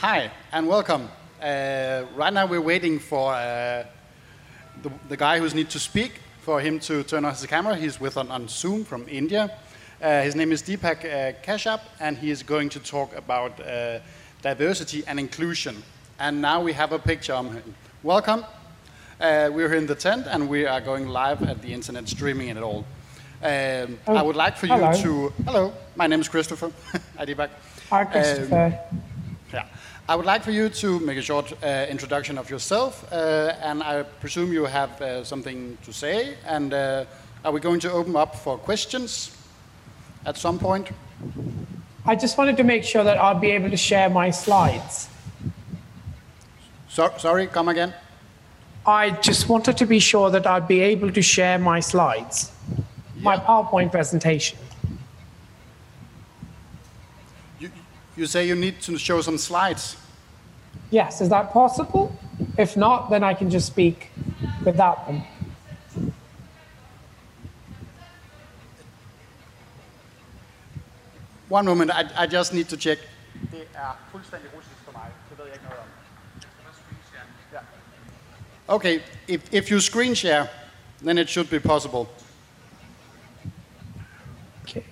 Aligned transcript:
Hi, 0.00 0.30
and 0.52 0.66
welcome. 0.66 1.10
Uh, 1.42 2.04
right 2.16 2.32
now 2.32 2.46
we're 2.46 2.62
waiting 2.62 2.98
for 2.98 3.34
uh, 3.34 3.84
the, 4.82 4.90
the 5.10 5.16
guy 5.16 5.38
who's 5.38 5.54
need 5.54 5.68
to 5.70 5.78
speak, 5.78 6.12
for 6.40 6.58
him 6.58 6.80
to 6.80 7.02
turn 7.02 7.26
on 7.26 7.32
his 7.32 7.44
camera. 7.44 7.76
He's 7.76 8.00
with 8.00 8.16
on, 8.16 8.30
on 8.30 8.48
Zoom 8.48 8.82
from 8.84 9.06
India. 9.10 9.50
Uh, 10.00 10.22
his 10.22 10.34
name 10.34 10.52
is 10.52 10.62
Deepak 10.62 11.04
uh, 11.04 11.32
Kashyap, 11.42 11.80
and 12.00 12.16
he 12.16 12.30
is 12.30 12.42
going 12.42 12.70
to 12.70 12.80
talk 12.80 13.14
about 13.14 13.60
uh, 13.60 13.98
diversity 14.40 15.04
and 15.06 15.20
inclusion. 15.20 15.82
And 16.18 16.40
now 16.40 16.62
we 16.62 16.72
have 16.72 16.92
a 16.92 16.98
picture 16.98 17.34
of 17.34 17.52
him. 17.52 17.74
Welcome. 18.02 18.46
Uh, 19.20 19.50
we're 19.52 19.68
here 19.68 19.76
in 19.76 19.86
the 19.86 19.94
tent, 19.94 20.26
and 20.30 20.48
we 20.48 20.64
are 20.64 20.80
going 20.80 21.08
live 21.08 21.42
at 21.42 21.60
the 21.60 21.74
internet, 21.74 22.08
streaming 22.08 22.48
it 22.48 22.56
all. 22.56 22.86
Um, 23.42 23.98
Oh, 24.06 24.16
I 24.16 24.22
would 24.22 24.36
like 24.36 24.56
for 24.56 24.66
hello. 24.66 24.92
you 24.92 25.02
to. 25.02 25.32
Hello, 25.44 25.72
my 25.94 26.06
name 26.06 26.20
is 26.22 26.28
Christopher. 26.28 26.72
Hi, 27.18 27.26
Deepak. 27.26 27.50
Hi, 27.90 28.04
Christopher. 28.06 28.80
Yeah. 29.52 29.64
I 30.08 30.16
would 30.16 30.26
like 30.26 30.42
for 30.42 30.50
you 30.50 30.68
to 30.68 31.00
make 31.00 31.18
a 31.18 31.22
short 31.22 31.52
uh, 31.62 31.86
introduction 31.88 32.38
of 32.38 32.50
yourself, 32.50 33.04
uh, 33.12 33.54
and 33.62 33.82
I 33.82 34.02
presume 34.02 34.52
you 34.52 34.64
have 34.64 35.00
uh, 35.00 35.24
something 35.24 35.78
to 35.84 35.92
say. 35.92 36.34
And 36.46 36.72
uh, 36.72 37.04
are 37.44 37.52
we 37.52 37.60
going 37.60 37.80
to 37.80 37.92
open 37.92 38.16
up 38.16 38.36
for 38.36 38.58
questions 38.58 39.36
at 40.26 40.36
some 40.36 40.58
point? 40.58 40.90
I 42.06 42.16
just 42.16 42.38
wanted 42.38 42.56
to 42.56 42.64
make 42.64 42.84
sure 42.84 43.04
that 43.04 43.18
I'll 43.18 43.38
be 43.38 43.50
able 43.50 43.70
to 43.70 43.76
share 43.76 44.10
my 44.10 44.30
slides. 44.30 45.08
So, 46.88 47.12
sorry, 47.18 47.46
come 47.46 47.68
again. 47.68 47.94
I 48.86 49.10
just 49.10 49.48
wanted 49.48 49.76
to 49.76 49.86
be 49.86 50.00
sure 50.00 50.30
that 50.30 50.46
I'd 50.46 50.66
be 50.66 50.80
able 50.80 51.12
to 51.12 51.22
share 51.22 51.58
my 51.58 51.80
slides, 51.80 52.50
my 53.20 53.36
PowerPoint 53.36 53.92
presentation. 53.92 54.58
You, 58.16 58.22
you 58.22 58.26
say 58.26 58.46
you 58.46 58.54
need 58.54 58.80
to 58.82 58.98
show 58.98 59.20
some 59.22 59.38
slides. 59.38 59.96
Yes, 60.90 61.20
is 61.20 61.28
that 61.28 61.52
possible? 61.52 62.12
If 62.58 62.76
not, 62.76 63.10
then 63.10 63.22
I 63.24 63.34
can 63.34 63.50
just 63.50 63.66
speak 63.66 64.10
without 64.64 65.06
them. 65.06 65.22
One 71.48 71.66
moment, 71.66 71.90
I, 71.90 72.04
I 72.16 72.26
just 72.26 72.54
need 72.54 72.68
to 72.68 72.76
check. 72.76 72.98
Det 73.50 73.66
fuldstændig 74.12 74.50
russisk 74.56 74.76
for 74.84 74.92
mig. 74.92 75.10
Det 75.30 75.38
ved 75.38 75.44
jeg 75.44 75.54
ikke 75.54 75.64
noget 75.64 75.80
om. 75.80 75.86
Ja. 77.52 77.58
Okay, 78.68 79.00
if, 79.28 79.52
if 79.52 79.70
you 79.70 79.80
screen 79.80 80.14
share, 80.14 80.46
then 81.02 81.18
it 81.18 81.28
should 81.28 81.50
be 81.50 81.60
possible. 81.60 82.06
Okay. 84.62 84.82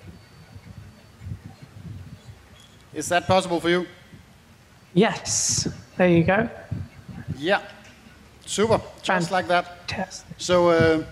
Is 2.93 3.09
that 3.09 3.27
possible 3.27 3.59
for 3.59 3.69
you? 3.69 3.85
Yes, 4.93 5.67
there 5.97 6.09
you 6.09 6.23
go. 6.23 6.49
Yeah. 7.37 7.61
Super. 8.45 8.81
Just 9.03 9.31
like 9.31 9.47
that. 9.47 9.87
Test. 9.87 10.25
So 10.37 10.69
uh, 10.69 11.03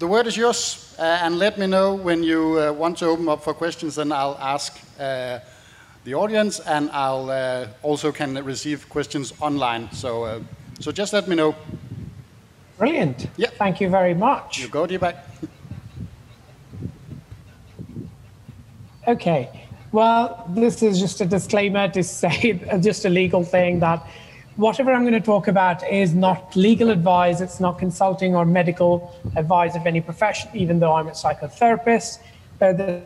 the 0.00 0.08
word 0.08 0.26
is 0.26 0.36
yours, 0.36 0.96
uh, 0.98 1.02
and 1.22 1.38
let 1.38 1.56
me 1.56 1.68
know 1.68 1.94
when 1.94 2.24
you 2.24 2.58
uh, 2.58 2.72
want 2.72 2.98
to 2.98 3.06
open 3.06 3.28
up 3.28 3.44
for 3.44 3.54
questions, 3.54 3.98
and 3.98 4.12
I'll 4.12 4.36
ask 4.40 4.76
uh, 4.98 5.38
the 6.04 6.14
audience, 6.14 6.58
and 6.58 6.90
I'll 6.90 7.30
uh, 7.30 7.68
also 7.82 8.10
can 8.10 8.44
receive 8.44 8.88
questions 8.88 9.32
online. 9.40 9.92
So, 9.92 10.24
uh, 10.24 10.40
so 10.80 10.90
just 10.90 11.12
let 11.12 11.28
me 11.28 11.36
know. 11.36 11.54
Brilliant. 12.76 13.28
Yeah. 13.36 13.50
Thank 13.50 13.80
you 13.80 13.88
very 13.88 14.14
much. 14.14 14.58
You 14.58 14.68
go, 14.68 14.86
Deepak. 14.88 15.16
Okay. 19.06 19.61
Well, 19.92 20.46
this 20.48 20.82
is 20.82 20.98
just 20.98 21.20
a 21.20 21.26
disclaimer 21.26 21.86
to 21.88 22.02
say, 22.20 22.58
just 22.80 23.04
a 23.04 23.10
legal 23.10 23.44
thing 23.44 23.80
that 23.80 24.06
whatever 24.56 24.92
I'm 24.92 25.02
going 25.02 25.12
to 25.12 25.20
talk 25.20 25.48
about 25.48 25.86
is 25.86 26.14
not 26.14 26.56
legal 26.56 26.90
advice. 26.90 27.42
It's 27.42 27.60
not 27.60 27.78
consulting 27.78 28.34
or 28.34 28.46
medical 28.46 29.14
advice 29.36 29.76
of 29.76 29.86
any 29.86 30.00
profession, 30.00 30.50
even 30.54 30.80
though 30.80 30.94
I'm 30.94 31.08
a 31.08 31.12
psychotherapist. 31.12 32.20
But 32.58 32.78
the 32.78 33.02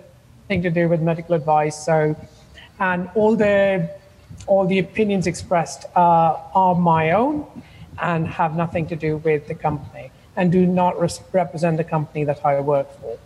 thing 0.46 0.62
to 0.62 0.70
do 0.70 0.88
with 0.88 1.00
medical 1.00 1.34
advice. 1.34 1.84
So, 1.84 2.14
and 2.78 3.10
all 3.16 3.34
the 3.34 3.90
all 4.46 4.66
the 4.66 4.78
opinions 4.78 5.26
expressed 5.26 5.86
uh, 5.96 6.36
are 6.54 6.74
my 6.74 7.12
own 7.12 7.46
and 8.00 8.28
have 8.28 8.54
nothing 8.54 8.86
to 8.86 8.96
do 8.96 9.16
with 9.18 9.48
the 9.48 9.54
company 9.54 10.12
and 10.36 10.52
do 10.52 10.66
not 10.66 11.00
res- 11.00 11.20
represent 11.32 11.78
the 11.78 11.84
company 11.84 12.22
that 12.24 12.44
I 12.44 12.60
work 12.60 12.88
for. 13.00 13.18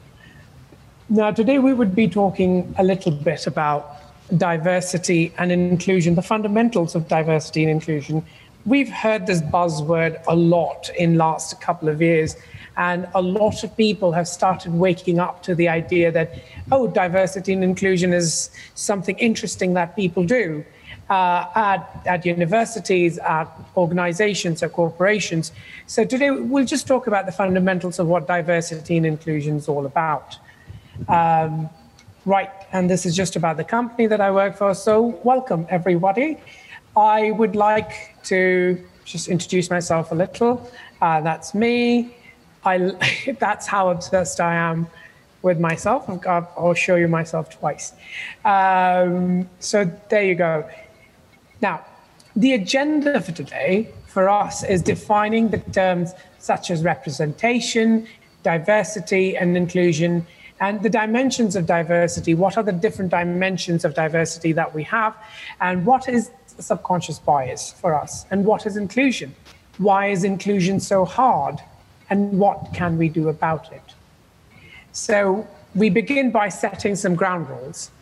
Now, 1.13 1.33
today 1.33 1.59
we 1.59 1.75
would 1.75 1.93
be 1.93 2.07
talking 2.07 2.73
a 2.79 2.85
little 2.85 3.11
bit 3.11 3.49
about 3.49 3.97
diversity 4.37 5.33
and 5.39 5.51
inclusion, 5.51 6.15
the 6.15 6.23
fundamentals 6.23 6.95
of 6.95 7.09
diversity 7.09 7.65
and 7.65 7.71
inclusion. 7.73 8.25
We've 8.65 8.89
heard 8.89 9.27
this 9.27 9.43
buzzword 9.43 10.23
a 10.29 10.37
lot 10.37 10.89
in 10.97 11.19
last 11.19 11.61
couple 11.61 11.89
of 11.89 12.01
years, 12.01 12.37
and 12.77 13.09
a 13.17 13.21
lot 13.21 13.65
of 13.65 13.77
people 13.77 14.13
have 14.13 14.29
started 14.29 14.73
waking 14.73 15.19
up 15.19 15.43
to 15.43 15.57
the 15.57 15.69
idea 15.69 16.13
that, 16.13 16.45
oh, 16.71 16.87
diversity 16.87 17.55
and 17.55 17.65
inclusion 17.65 18.13
is 18.13 18.49
something 18.77 19.19
interesting 19.19 19.75
that 19.75 19.97
people 19.97 20.23
do 20.23 20.65
uh, 21.09 21.47
at, 21.57 22.03
at 22.07 22.25
universities, 22.25 23.19
at 23.19 23.49
organizations, 23.77 24.63
at 24.63 24.73
corporations. 24.73 25.51
So 25.89 26.05
today 26.05 26.31
we'll 26.31 26.67
just 26.67 26.87
talk 26.87 27.09
about 27.09 27.27
the 27.27 27.33
fundamentals 27.33 27.99
of 27.99 28.07
what 28.07 28.29
diversity 28.29 28.97
and 28.97 29.05
inclusion 29.05 29.57
is 29.57 29.69
all 29.69 29.87
about. 29.87 30.39
Um, 31.09 31.71
right, 32.25 32.51
and 32.73 32.89
this 32.89 33.07
is 33.07 33.17
just 33.17 33.37
about 33.37 33.57
the 33.57 33.65
company 33.65 34.07
that 34.07 34.21
I 34.21 34.31
work 34.31 34.57
for. 34.57 34.75
So, 34.75 35.21
welcome 35.25 35.67
everybody. 35.71 36.39
I 36.97 37.31
would 37.33 37.57
like 37.57 38.17
to 38.25 38.83
just 39.05 39.29
introduce 39.29 39.71
myself 39.71 40.13
a 40.13 40.15
little. 40.15 40.71
Uh, 41.01 41.21
that's 41.21 41.55
me. 41.55 42.15
I, 42.65 42.93
that's 43.39 43.67
how 43.67 43.91
obsessed 43.91 44.41
I 44.41 44.55
am 44.55 44.87
with 45.43 45.59
myself. 45.59 46.09
I'll 46.27 46.75
show 46.75 46.97
you 46.97 47.09
myself 47.09 47.59
twice. 47.59 47.93
Um, 48.45 49.49
so, 49.59 49.91
there 50.09 50.25
you 50.25 50.35
go. 50.35 50.69
Now, 51.61 51.85
the 52.37 52.55
agenda 52.55 53.21
for 53.21 53.33
today 53.33 53.91
for 54.07 54.29
us 54.29 54.63
is 54.65 54.83
defining 54.83 55.49
the 55.49 55.59
terms 55.59 56.13
such 56.39 56.71
as 56.71 56.83
representation, 56.83 58.07
diversity, 58.43 59.37
and 59.37 59.57
inclusion, 59.57 60.27
and 60.61 60.83
the 60.83 60.91
dimensions 60.91 61.57
of 61.57 61.67
diversity. 61.67 62.35
What 62.35 62.57
are 62.57 62.63
the 62.63 62.73
different 62.73 63.11
dimensions 63.11 63.85
of 63.85 63.95
diversity 63.95 64.53
that 64.53 64.75
we 64.75 64.83
have? 64.85 65.17
And 65.61 65.87
what 65.87 66.09
is 66.09 66.31
subconscious 66.59 67.19
bias 67.19 67.73
for 67.73 67.95
us? 67.95 68.27
And 68.31 68.45
what 68.45 68.67
is 68.67 68.77
inclusion? 68.77 69.35
Why 69.79 70.09
is 70.09 70.25
inclusion 70.25 70.81
so 70.81 71.05
hard? 71.05 71.59
And 72.11 72.39
what 72.39 72.75
can 72.75 72.99
we 72.99 73.09
do 73.09 73.29
about 73.29 73.73
it? 73.73 73.83
So, 74.93 75.47
we 75.75 75.89
begin 75.89 76.33
by 76.33 76.49
setting 76.49 76.97
some 76.97 77.15
ground 77.15 77.49
rules 77.49 77.93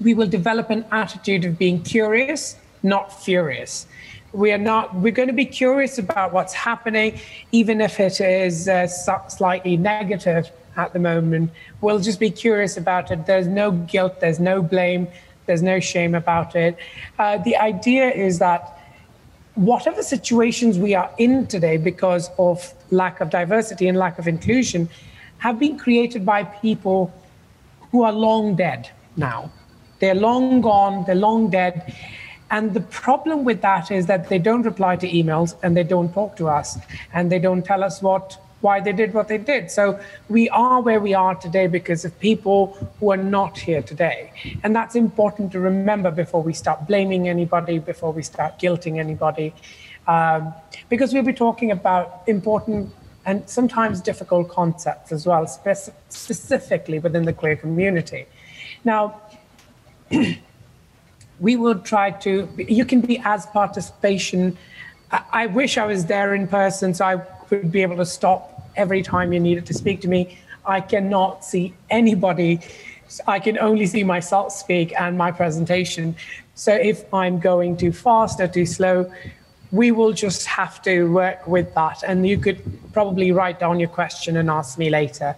we 0.00 0.14
will 0.14 0.26
develop 0.26 0.70
an 0.70 0.84
attitude 0.90 1.44
of 1.44 1.58
being 1.58 1.82
curious, 1.82 2.56
not 2.82 3.12
furious. 3.22 3.86
We 4.32 4.52
are 4.52 4.58
not, 4.58 4.94
we're 4.96 5.12
going 5.12 5.28
to 5.28 5.34
be 5.34 5.46
curious 5.46 5.98
about 5.98 6.32
what's 6.32 6.52
happening, 6.52 7.20
even 7.52 7.80
if 7.80 8.00
it 8.00 8.20
is 8.20 8.68
uh, 8.68 8.88
slightly 9.28 9.76
negative 9.76 10.50
at 10.76 10.92
the 10.92 10.98
moment. 10.98 11.50
We'll 11.80 12.00
just 12.00 12.20
be 12.20 12.30
curious 12.30 12.76
about 12.76 13.10
it. 13.10 13.26
There's 13.26 13.46
no 13.46 13.70
guilt, 13.70 14.20
there's 14.20 14.40
no 14.40 14.62
blame, 14.62 15.08
there's 15.46 15.62
no 15.62 15.80
shame 15.80 16.14
about 16.14 16.56
it. 16.56 16.76
Uh, 17.18 17.38
the 17.38 17.56
idea 17.56 18.10
is 18.10 18.38
that 18.38 18.78
whatever 19.54 20.02
situations 20.02 20.78
we 20.78 20.94
are 20.94 21.10
in 21.18 21.46
today 21.46 21.76
because 21.76 22.30
of 22.38 22.74
lack 22.90 23.20
of 23.20 23.30
diversity 23.30 23.86
and 23.86 23.96
lack 23.96 24.18
of 24.18 24.26
inclusion 24.26 24.88
have 25.38 25.58
been 25.58 25.78
created 25.78 26.24
by 26.26 26.42
people 26.42 27.12
who 27.90 28.02
are 28.02 28.12
long 28.12 28.56
dead 28.56 28.90
now. 29.16 29.50
They're 30.00 30.14
long 30.14 30.60
gone, 30.60 31.04
they're 31.06 31.14
long 31.14 31.50
dead. 31.50 31.94
And 32.50 32.74
the 32.74 32.80
problem 32.80 33.44
with 33.44 33.62
that 33.62 33.90
is 33.90 34.06
that 34.06 34.28
they 34.28 34.38
don't 34.38 34.62
reply 34.62 34.96
to 34.96 35.08
emails 35.08 35.54
and 35.62 35.76
they 35.76 35.82
don't 35.82 36.12
talk 36.12 36.36
to 36.36 36.48
us 36.48 36.78
and 37.12 37.30
they 37.30 37.38
don't 37.38 37.64
tell 37.64 37.84
us 37.84 38.02
what 38.02 38.38
why 38.64 38.80
they 38.80 38.92
did 38.92 39.12
what 39.12 39.28
they 39.28 39.36
did. 39.36 39.70
So 39.70 40.00
we 40.30 40.48
are 40.48 40.80
where 40.80 40.98
we 40.98 41.12
are 41.12 41.34
today 41.34 41.66
because 41.66 42.04
of 42.06 42.18
people 42.18 42.58
who 42.98 43.12
are 43.12 43.22
not 43.38 43.58
here 43.58 43.82
today. 43.82 44.32
And 44.62 44.74
that's 44.74 44.96
important 44.96 45.52
to 45.52 45.60
remember 45.60 46.10
before 46.10 46.42
we 46.42 46.54
start 46.54 46.86
blaming 46.88 47.28
anybody, 47.28 47.78
before 47.78 48.12
we 48.12 48.22
start 48.22 48.58
guilting 48.58 48.98
anybody. 48.98 49.52
Um, 50.08 50.54
because 50.88 51.12
we'll 51.12 51.30
be 51.34 51.34
talking 51.34 51.70
about 51.70 52.22
important 52.26 52.90
and 53.26 53.48
sometimes 53.48 54.00
difficult 54.00 54.48
concepts 54.48 55.12
as 55.12 55.26
well, 55.26 55.46
spec- 55.46 55.94
specifically 56.08 56.98
within 56.98 57.24
the 57.24 57.32
queer 57.32 57.56
community. 57.56 58.26
Now, 58.84 59.20
we 61.40 61.56
will 61.56 61.78
try 61.78 62.10
to 62.10 62.48
you 62.56 62.84
can 62.84 63.00
be 63.00 63.20
as 63.24 63.46
participation 63.46 64.56
I, 65.10 65.22
I 65.32 65.46
wish 65.46 65.76
i 65.78 65.84
was 65.84 66.06
there 66.06 66.32
in 66.32 66.46
person 66.46 66.94
so 66.94 67.04
i 67.04 67.16
would 67.50 67.72
be 67.72 67.82
able 67.82 67.96
to 67.96 68.06
stop 68.06 68.53
every 68.76 69.02
time 69.02 69.32
you 69.32 69.40
needed 69.40 69.66
to 69.66 69.74
speak 69.74 70.00
to 70.00 70.08
me 70.08 70.38
i 70.66 70.80
cannot 70.80 71.44
see 71.44 71.74
anybody 71.90 72.60
i 73.26 73.38
can 73.38 73.58
only 73.58 73.86
see 73.86 74.04
myself 74.04 74.52
speak 74.52 74.92
and 74.98 75.16
my 75.16 75.30
presentation 75.30 76.14
So 76.54 76.72
if 76.72 77.12
I'm 77.12 77.40
going 77.40 77.76
too 77.76 77.92
fast 77.92 78.40
or 78.40 78.46
too 78.46 78.66
slow, 78.66 79.12
we 79.72 79.90
will 79.90 80.12
just 80.12 80.46
have 80.46 80.80
to 80.82 81.12
work 81.12 81.46
with 81.48 81.74
that. 81.74 82.04
And 82.06 82.26
you 82.26 82.38
could 82.38 82.62
probably 82.92 83.32
write 83.32 83.58
down 83.58 83.80
your 83.80 83.88
question 83.88 84.36
and 84.36 84.48
ask 84.48 84.78
me 84.78 84.88
later. 84.88 85.34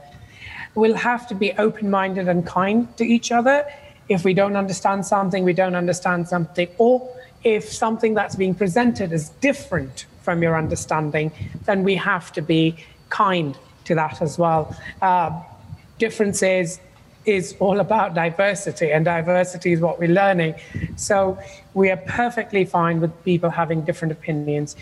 We'll 0.74 0.94
have 0.94 1.26
to 1.28 1.34
be 1.34 1.52
open 1.52 1.90
minded 1.90 2.28
and 2.28 2.46
kind 2.46 2.94
to 2.98 3.04
each 3.04 3.32
other. 3.32 3.66
If 4.10 4.24
we 4.24 4.34
don't 4.34 4.56
understand 4.56 5.06
something, 5.06 5.42
we 5.42 5.54
don't 5.54 5.74
understand 5.74 6.28
something, 6.28 6.68
or 6.76 7.10
if 7.44 7.72
something 7.72 8.12
that's 8.12 8.36
being 8.36 8.54
presented 8.54 9.12
is 9.12 9.30
different 9.40 10.04
from 10.20 10.42
your 10.42 10.56
understanding, 10.56 11.32
then 11.64 11.82
we 11.82 11.94
have 11.96 12.30
to 12.32 12.42
be 12.42 12.76
kind 13.08 13.56
to 13.84 13.94
that 13.94 14.20
as 14.22 14.38
well. 14.38 14.76
Uh, 15.00 15.42
differences 15.98 16.80
is 17.24 17.56
all 17.58 17.80
about 17.80 18.14
diversity, 18.14 18.92
and 18.92 19.04
diversity 19.04 19.72
is 19.72 19.80
what 19.80 19.98
we're 19.98 20.08
learning. 20.08 20.54
So 20.96 21.38
we 21.74 21.90
are 21.90 21.96
perfectly 21.96 22.64
fine 22.64 23.00
with 23.00 23.12
people 23.24 23.50
having 23.50 23.82
different 23.82 24.12
opinions. 24.12 24.76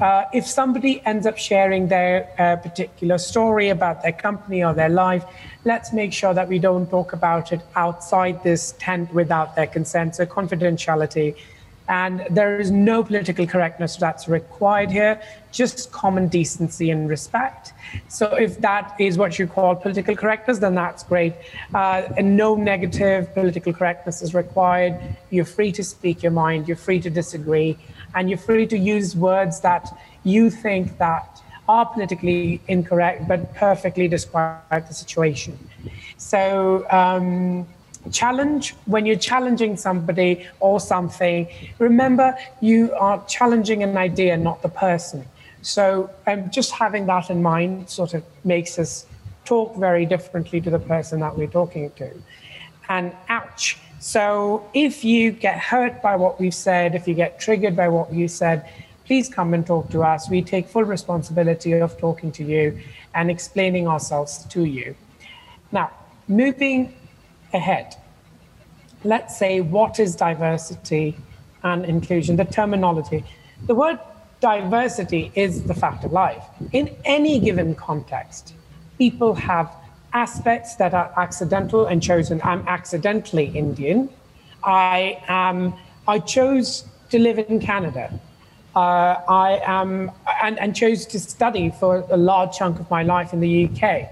Uh, 0.00 0.24
if 0.32 0.46
somebody 0.46 1.02
ends 1.04 1.26
up 1.26 1.36
sharing 1.36 1.88
their 1.88 2.28
uh, 2.38 2.56
particular 2.56 3.18
story 3.18 3.68
about 3.68 4.02
their 4.02 4.12
company 4.12 4.64
or 4.64 4.72
their 4.72 4.88
life, 4.88 5.24
let's 5.64 5.92
make 5.92 6.12
sure 6.12 6.34
that 6.34 6.48
we 6.48 6.58
don't 6.58 6.88
talk 6.90 7.12
about 7.12 7.52
it 7.52 7.60
outside 7.76 8.42
this 8.42 8.74
tent 8.78 9.12
without 9.12 9.54
their 9.54 9.66
consent. 9.66 10.16
So 10.16 10.26
confidentiality 10.26 11.36
and 11.88 12.26
there 12.30 12.60
is 12.60 12.70
no 12.70 13.04
political 13.04 13.46
correctness 13.46 13.96
that's 13.96 14.26
required 14.26 14.90
here, 14.90 15.20
just 15.52 15.92
common 15.92 16.28
decency 16.28 16.90
and 16.90 17.08
respect. 17.08 17.72
So, 18.08 18.34
if 18.34 18.60
that 18.60 18.94
is 18.98 19.18
what 19.18 19.38
you 19.38 19.46
call 19.46 19.76
political 19.76 20.16
correctness, 20.16 20.58
then 20.58 20.74
that's 20.74 21.02
great. 21.02 21.34
Uh, 21.74 22.02
and 22.16 22.36
no 22.36 22.54
negative 22.54 23.32
political 23.34 23.72
correctness 23.72 24.22
is 24.22 24.34
required. 24.34 24.98
You're 25.30 25.44
free 25.44 25.72
to 25.72 25.84
speak 25.84 26.22
your 26.22 26.32
mind, 26.32 26.68
you're 26.68 26.76
free 26.76 27.00
to 27.00 27.10
disagree, 27.10 27.76
and 28.14 28.30
you're 28.30 28.38
free 28.38 28.66
to 28.66 28.78
use 28.78 29.14
words 29.14 29.60
that 29.60 29.88
you 30.24 30.50
think 30.50 30.98
that 30.98 31.42
are 31.68 31.86
politically 31.86 32.60
incorrect 32.68 33.26
but 33.26 33.54
perfectly 33.54 34.08
describe 34.08 34.86
the 34.88 34.94
situation. 34.94 35.58
So, 36.16 36.86
um, 36.90 37.66
challenge. 38.12 38.74
When 38.86 39.06
you're 39.06 39.16
challenging 39.16 39.76
somebody 39.76 40.46
or 40.60 40.80
something 40.80 41.48
remember 41.78 42.36
you 42.60 42.92
are 42.94 43.24
challenging 43.26 43.82
an 43.82 43.96
idea 43.96 44.36
not 44.36 44.62
the 44.62 44.68
person. 44.68 45.24
So 45.62 46.10
um, 46.26 46.50
just 46.50 46.72
having 46.72 47.06
that 47.06 47.30
in 47.30 47.42
mind 47.42 47.88
sort 47.88 48.14
of 48.14 48.22
makes 48.44 48.78
us 48.78 49.06
talk 49.44 49.76
very 49.76 50.06
differently 50.06 50.60
to 50.60 50.70
the 50.70 50.78
person 50.78 51.20
that 51.20 51.36
we're 51.36 51.46
talking 51.46 51.90
to. 51.92 52.10
And 52.88 53.12
ouch. 53.28 53.78
So 54.00 54.68
if 54.74 55.04
you 55.04 55.30
get 55.30 55.58
hurt 55.58 56.02
by 56.02 56.16
what 56.16 56.38
we've 56.38 56.54
said 56.54 56.94
if 56.94 57.08
you 57.08 57.14
get 57.14 57.40
triggered 57.40 57.76
by 57.76 57.88
what 57.88 58.12
you 58.12 58.28
said 58.28 58.68
please 59.06 59.28
come 59.28 59.52
and 59.52 59.66
talk 59.66 59.90
to 59.90 60.02
us. 60.02 60.30
We 60.30 60.40
take 60.42 60.66
full 60.66 60.84
responsibility 60.84 61.72
of 61.72 61.98
talking 61.98 62.32
to 62.32 62.44
you 62.44 62.80
and 63.14 63.30
explaining 63.30 63.86
ourselves 63.86 64.44
to 64.46 64.64
you. 64.64 64.94
Now 65.72 65.90
moving 66.28 66.94
ahead. 67.54 67.96
Let's 69.04 69.36
say 69.36 69.60
what 69.60 70.00
is 70.00 70.16
diversity 70.16 71.16
and 71.62 71.84
inclusion, 71.84 72.36
the 72.36 72.44
terminology. 72.44 73.24
The 73.66 73.74
word 73.74 73.98
diversity 74.40 75.32
is 75.34 75.62
the 75.64 75.74
fact 75.74 76.04
of 76.04 76.12
life. 76.12 76.44
In 76.72 76.94
any 77.04 77.38
given 77.38 77.74
context, 77.74 78.54
people 78.98 79.34
have 79.34 79.74
aspects 80.12 80.76
that 80.76 80.94
are 80.94 81.12
accidental 81.16 81.86
and 81.86 82.02
chosen. 82.02 82.40
I'm 82.44 82.66
accidentally 82.68 83.46
Indian. 83.46 84.10
I 84.62 85.22
am. 85.28 85.74
I 86.06 86.18
chose 86.18 86.84
to 87.10 87.18
live 87.18 87.38
in 87.38 87.58
Canada. 87.60 88.12
Uh, 88.76 89.20
I 89.28 89.60
am 89.64 90.10
and, 90.42 90.58
and 90.58 90.74
chose 90.74 91.06
to 91.06 91.20
study 91.20 91.70
for 91.70 92.04
a 92.10 92.16
large 92.16 92.56
chunk 92.56 92.80
of 92.80 92.90
my 92.90 93.02
life 93.02 93.32
in 93.32 93.40
the 93.40 93.68
UK. 93.68 94.08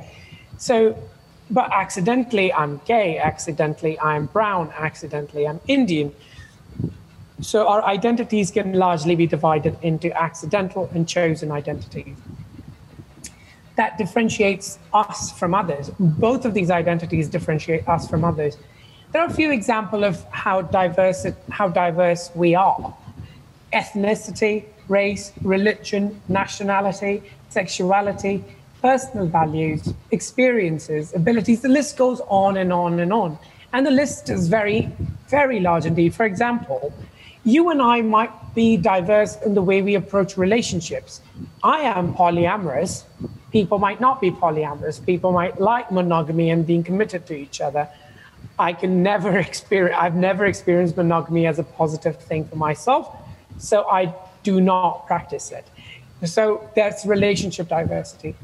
So 0.57 0.97
but 1.51 1.71
accidentally 1.73 2.53
I'm 2.53 2.81
gay, 2.85 3.19
accidentally 3.19 3.99
I'm 4.01 4.27
brown, 4.27 4.73
accidentally 4.77 5.47
I'm 5.47 5.61
Indian. 5.67 6.13
So 7.41 7.67
our 7.67 7.83
identities 7.85 8.51
can 8.51 8.75
largely 8.75 9.17
be 9.17 9.27
divided 9.27 9.77
into 9.83 10.13
accidental 10.17 10.89
and 10.95 11.09
chosen 11.09 11.51
identities. 11.51 12.17
That 13.77 13.99
differentiates 13.99 14.79
us 14.93 15.33
from 15.33 15.55
others. 15.55 15.91
Both 15.99 16.45
of 16.45 16.55
these 16.55 16.71
identities 16.71 17.29
differentiate 17.29 17.89
us 17.89 18.09
from 18.09 18.25
others. 18.25 18.57
There 19.13 19.21
are 19.21 19.29
a 19.29 19.33
few 19.33 19.51
examples 19.51 20.05
of 20.05 20.25
how 20.31 20.63
diverse, 20.63 21.27
how 21.51 21.69
diverse 21.69 22.31
we 22.35 22.55
are. 22.55 22.95
Ethnicity, 23.73 24.65
race, 24.89 25.33
religion, 25.43 26.21
nationality, 26.29 27.23
sexuality, 27.49 28.45
personal 28.83 29.27
values, 29.27 29.95
experiences, 30.11 31.15
abilities. 31.15 31.63
The 31.63 31.69
list 31.69 31.97
goes 31.97 32.21
on 32.29 32.57
and 32.57 32.73
on 32.73 32.99
and 32.99 33.13
on. 33.13 33.39
And 33.73 33.87
the 33.87 33.93
list 33.93 34.29
is 34.29 34.49
very, 34.49 34.91
very 35.29 35.61
large 35.61 35.87
indeed. 35.87 36.15
For 36.15 36.27
example, 36.27 36.93
you 37.45 37.71
and 37.71 37.81
I 37.81 38.03
might 38.03 38.33
be 38.55 38.77
diverse 38.77 39.41
in 39.43 39.55
the 39.55 39.63
way 39.63 39.81
we 39.83 39.95
approach 39.95 40.37
relationships. 40.37 41.21
I 41.63 41.81
am 41.81 42.13
polyamorous. 42.15 43.05
People 43.53 43.79
might 43.79 44.01
not 44.01 44.21
be 44.21 44.31
polyamorous. 44.31 45.05
People 45.05 45.33
might 45.33 45.61
like 45.61 45.91
monogamy 45.91 46.51
and 46.51 46.67
being 46.67 46.83
committed 46.83 47.25
to 47.27 47.35
each 47.35 47.61
other. 47.61 47.89
I 48.59 48.73
can 48.73 49.03
never 49.03 49.39
experience, 49.49 49.97
I've 49.99 50.17
never 50.17 50.45
experienced 50.47 50.97
monogamy 50.97 51.47
as 51.47 51.59
a 51.59 51.65
positive 51.65 52.17
thing 52.21 52.47
for 52.47 52.57
myself. 52.57 53.17
So 53.59 53.89
I 53.89 54.15
do 54.43 54.61
not 54.61 55.07
practice 55.07 55.53
it. 55.53 55.67
So 56.25 56.69
that's 56.75 57.07
relationship 57.07 57.69
diversity. 57.69 58.35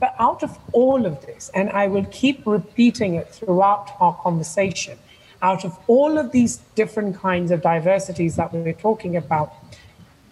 But 0.00 0.14
out 0.18 0.42
of 0.42 0.58
all 0.72 1.06
of 1.06 1.24
this, 1.26 1.50
and 1.54 1.70
I 1.70 1.88
will 1.88 2.04
keep 2.06 2.46
repeating 2.46 3.14
it 3.14 3.28
throughout 3.28 3.90
our 4.00 4.14
conversation, 4.14 4.98
out 5.42 5.64
of 5.64 5.78
all 5.86 6.18
of 6.18 6.32
these 6.32 6.58
different 6.74 7.16
kinds 7.16 7.50
of 7.50 7.62
diversities 7.62 8.36
that 8.36 8.52
we're 8.52 8.72
talking 8.72 9.16
about, 9.16 9.52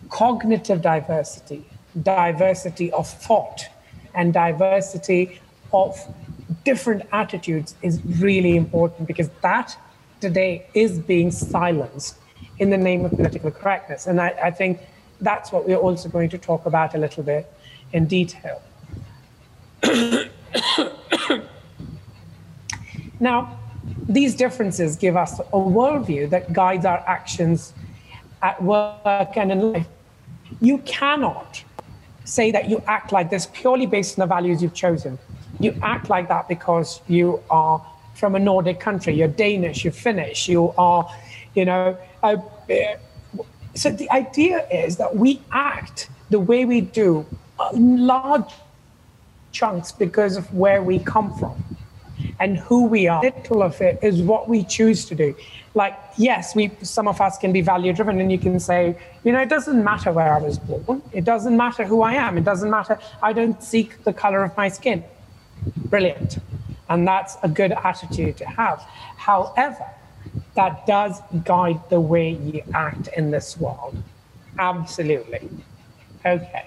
cognitive 0.09 0.83
diversity, 0.83 1.65
diversity 2.03 2.91
of 2.93 3.09
thought, 3.09 3.63
and 4.15 4.33
diversity 4.33 5.41
of 5.73 5.99
different 6.65 7.03
attitudes 7.13 7.75
is 7.83 8.01
really 8.19 8.57
important 8.57 9.07
because 9.07 9.29
that 9.43 9.77
today 10.21 10.67
is 10.75 10.99
being 10.99 11.31
silenced 11.31 12.17
in 12.59 12.71
the 12.71 12.77
name 12.77 13.05
of 13.05 13.13
political 13.13 13.51
correctness. 13.51 14.07
And 14.07 14.21
I, 14.21 14.29
I 14.45 14.51
think 14.51 14.81
that's 15.21 15.53
what 15.53 15.67
we're 15.67 15.77
also 15.77 16.09
going 16.09 16.31
to 16.31 16.39
talk 16.39 16.67
about 16.67 16.95
a 16.95 16.99
little 16.99 17.23
bit 17.23 17.53
in 17.93 18.07
detail. 18.07 18.63
now, 23.21 23.59
these 24.09 24.35
differences 24.35 24.97
give 24.97 25.17
us 25.17 25.39
a 25.39 25.43
worldview 25.53 26.31
that 26.31 26.53
guides 26.53 26.85
our 26.85 27.03
actions 27.07 27.73
at 28.43 28.63
work 28.63 29.37
and 29.37 29.53
in 29.53 29.73
life. 29.73 29.87
You 30.61 30.79
cannot 30.79 31.63
say 32.25 32.51
that 32.51 32.69
you 32.69 32.83
act 32.87 33.13
like 33.13 33.31
this 33.31 33.47
purely 33.53 33.87
based 33.87 34.19
on 34.19 34.29
the 34.29 34.35
values 34.35 34.63
you've 34.63 34.75
chosen. 34.75 35.19
You 35.61 35.75
act 35.83 36.11
like 36.11 36.29
that 36.29 36.49
because 36.49 37.01
you 37.07 37.43
are 37.51 37.85
from 38.15 38.35
a 38.35 38.39
Nordic 38.39 38.81
country, 38.81 39.15
you're 39.15 39.29
Danish, 39.29 39.85
you're 39.85 39.93
Finnish, 39.93 40.49
you 40.49 40.73
are, 40.79 41.09
you 41.55 41.65
know. 41.65 41.97
Uh, 42.23 42.37
so 43.75 43.91
the 43.91 44.11
idea 44.11 44.67
is 44.71 44.97
that 44.97 45.15
we 45.15 45.41
act 45.53 46.09
the 46.31 46.41
way 46.41 46.65
we 46.65 46.81
do, 46.81 47.27
large 47.73 48.51
chunks 49.59 49.91
because 49.93 50.37
of 50.37 50.45
where 50.63 50.83
we 50.83 50.99
come 51.15 51.29
from 51.39 51.57
and 52.41 52.59
who 52.59 52.81
we 52.87 53.09
are. 53.09 53.23
Little 53.23 53.63
of 53.63 53.81
it 53.81 53.99
is 54.03 54.23
what 54.23 54.49
we 54.49 54.63
choose 54.65 55.05
to 55.07 55.15
do. 55.15 55.35
Like, 55.75 55.95
yes, 56.17 56.55
we 56.55 56.71
some 56.83 57.09
of 57.09 57.21
us 57.21 57.39
can 57.39 57.53
be 57.53 57.63
value 57.63 57.93
driven, 57.93 58.21
and 58.21 58.31
you 58.35 58.39
can 58.39 58.59
say, 58.61 58.81
you 59.25 59.33
know, 59.33 59.41
it 59.41 59.49
doesn't 59.49 59.83
matter 59.83 60.11
where 60.13 60.33
I 60.35 60.39
was 60.39 60.59
born. 60.59 61.03
It 61.13 61.25
doesn't 61.25 61.57
matter 61.57 61.85
who 61.85 62.03
I 62.03 62.15
am. 62.15 62.39
It 62.39 62.45
doesn't 62.45 62.71
matter. 62.71 62.99
I 63.23 63.33
don't 63.33 63.63
seek 63.63 64.05
the 64.05 64.13
color 64.13 64.43
of 64.45 64.57
my 64.57 64.69
skin. 64.69 65.05
Brilliant, 65.93 66.39
and 66.89 67.07
that's 67.07 67.37
a 67.43 67.49
good 67.49 67.73
attitude 67.73 68.37
to 68.39 68.47
have. 68.47 68.79
However, 69.31 69.87
that 70.55 70.87
does 70.87 71.21
guide 71.45 71.81
the 71.91 72.01
way 72.01 72.31
you 72.31 72.63
act 72.75 73.09
in 73.17 73.31
this 73.31 73.59
world. 73.59 73.97
Absolutely. 74.59 75.49
Okay. 76.25 76.67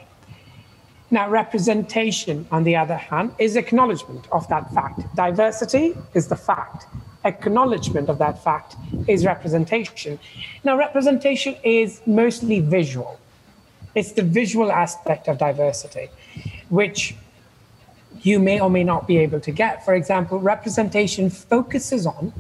Now, 1.12 1.28
representation, 1.30 2.48
on 2.52 2.64
the 2.64 2.76
other 2.76 2.96
hand, 2.96 3.34
is 3.40 3.56
acknowledgement 3.56 4.28
of 4.32 4.48
that 4.50 4.72
fact. 4.74 5.02
Diversity 5.16 5.96
is 6.14 6.28
the 6.28 6.36
fact. 6.36 6.86
Acknowledgement 7.26 8.10
of 8.10 8.20
that 8.20 8.44
fact 8.44 8.76
is 9.08 9.26
representation. 9.26 10.20
Now, 10.64 10.78
representation 10.78 11.56
is 11.64 12.02
mostly 12.06 12.60
visual. 12.60 13.20
It's 13.96 14.12
the 14.12 14.22
visual 14.22 14.72
aspect 14.72 15.28
of 15.28 15.40
diversity, 15.40 16.10
which 16.70 17.16
you 18.22 18.40
may 18.40 18.60
or 18.60 18.70
may 18.70 18.84
not 18.84 19.08
be 19.08 19.18
able 19.18 19.40
to 19.40 19.52
get. 19.52 19.84
For 19.84 19.96
example, 19.96 20.40
representation 20.40 21.32
focuses 21.32 22.06
on, 22.06 22.32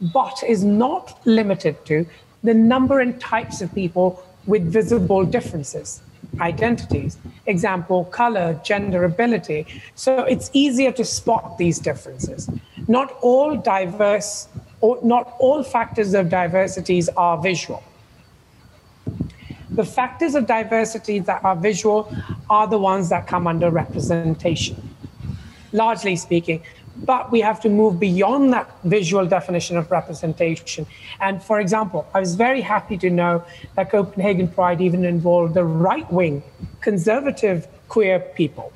but 0.00 0.42
is 0.46 0.64
not 0.64 1.20
limited 1.26 1.84
to, 1.86 2.06
the 2.42 2.54
number 2.54 3.00
and 3.00 3.20
types 3.20 3.60
of 3.60 3.74
people 3.74 4.22
with 4.46 4.62
visible 4.70 5.24
differences, 5.24 6.00
identities. 6.40 7.18
Example, 7.46 8.04
color, 8.06 8.60
gender, 8.64 9.04
ability. 9.04 9.66
So 9.94 10.20
it's 10.20 10.50
easier 10.52 10.92
to 10.92 11.04
spot 11.04 11.58
these 11.58 11.78
differences. 11.78 12.48
Not 12.88 13.16
all 13.20 13.56
diverse, 13.56 14.48
or 14.80 14.98
not 15.02 15.34
all 15.38 15.62
factors 15.62 16.14
of 16.14 16.28
diversities 16.28 17.08
are 17.16 17.40
visual. 17.40 17.82
The 19.70 19.84
factors 19.84 20.34
of 20.34 20.46
diversity 20.46 21.18
that 21.20 21.44
are 21.44 21.56
visual 21.56 22.14
are 22.48 22.68
the 22.68 22.78
ones 22.78 23.08
that 23.08 23.26
come 23.26 23.46
under 23.46 23.70
representation, 23.70 24.76
largely 25.72 26.14
speaking 26.14 26.62
but 26.96 27.32
we 27.32 27.40
have 27.40 27.60
to 27.60 27.68
move 27.68 27.98
beyond 27.98 28.52
that 28.52 28.70
visual 28.84 29.26
definition 29.26 29.76
of 29.76 29.90
representation. 29.90 30.86
And 31.20 31.42
for 31.42 31.60
example, 31.60 32.06
I 32.14 32.20
was 32.20 32.34
very 32.34 32.60
happy 32.60 32.96
to 32.98 33.10
know 33.10 33.44
that 33.74 33.90
Copenhagen 33.90 34.48
Pride 34.48 34.80
even 34.80 35.04
involved 35.04 35.54
the 35.54 35.64
right 35.64 36.10
wing, 36.12 36.42
conservative 36.80 37.66
queer 37.88 38.20
people. 38.20 38.72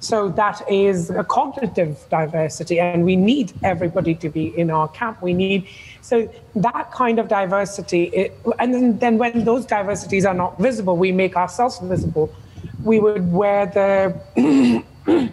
So 0.00 0.28
that 0.30 0.68
is 0.68 1.10
a 1.10 1.22
cognitive 1.22 1.98
diversity, 2.10 2.80
and 2.80 3.04
we 3.04 3.14
need 3.14 3.52
everybody 3.62 4.14
to 4.16 4.28
be 4.28 4.46
in 4.58 4.70
our 4.70 4.88
camp. 4.88 5.22
We 5.22 5.32
need 5.32 5.68
so 6.00 6.28
that 6.56 6.90
kind 6.90 7.20
of 7.20 7.28
diversity, 7.28 8.04
it, 8.04 8.38
and 8.58 8.74
then, 8.74 8.98
then 8.98 9.18
when 9.18 9.44
those 9.44 9.64
diversities 9.64 10.24
are 10.24 10.34
not 10.34 10.58
visible, 10.58 10.96
we 10.96 11.12
make 11.12 11.36
ourselves 11.36 11.78
visible. 11.78 12.34
We 12.82 12.98
would 12.98 13.32
wear 13.32 13.66
the 13.66 14.82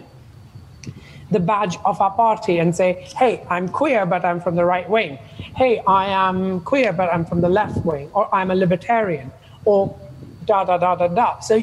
the 1.30 1.40
badge 1.40 1.78
of 1.84 2.00
our 2.00 2.10
party 2.10 2.58
and 2.58 2.74
say, 2.74 3.06
hey, 3.16 3.44
I'm 3.48 3.68
queer, 3.68 4.04
but 4.06 4.24
I'm 4.24 4.40
from 4.40 4.56
the 4.56 4.64
right 4.64 4.88
wing. 4.88 5.16
Hey, 5.56 5.82
I 5.86 6.06
am 6.06 6.60
queer, 6.60 6.92
but 6.92 7.12
I'm 7.12 7.24
from 7.24 7.40
the 7.40 7.48
left 7.48 7.84
wing, 7.84 8.10
or 8.12 8.32
I'm 8.34 8.50
a 8.50 8.54
libertarian, 8.54 9.30
or 9.64 9.98
da 10.44 10.64
da 10.64 10.78
da 10.78 10.96
da 10.96 11.08
da. 11.08 11.40
So 11.40 11.62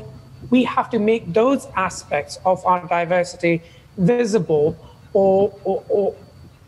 we 0.50 0.64
have 0.64 0.90
to 0.92 1.00
make 1.00 1.34
those 1.34 1.68
aspects 1.76 2.40
of 2.46 2.66
our 2.66 2.88
diversity 2.88 3.62
visible 3.98 4.78
or, 5.14 5.54
or, 5.64 5.84
or 5.90 6.16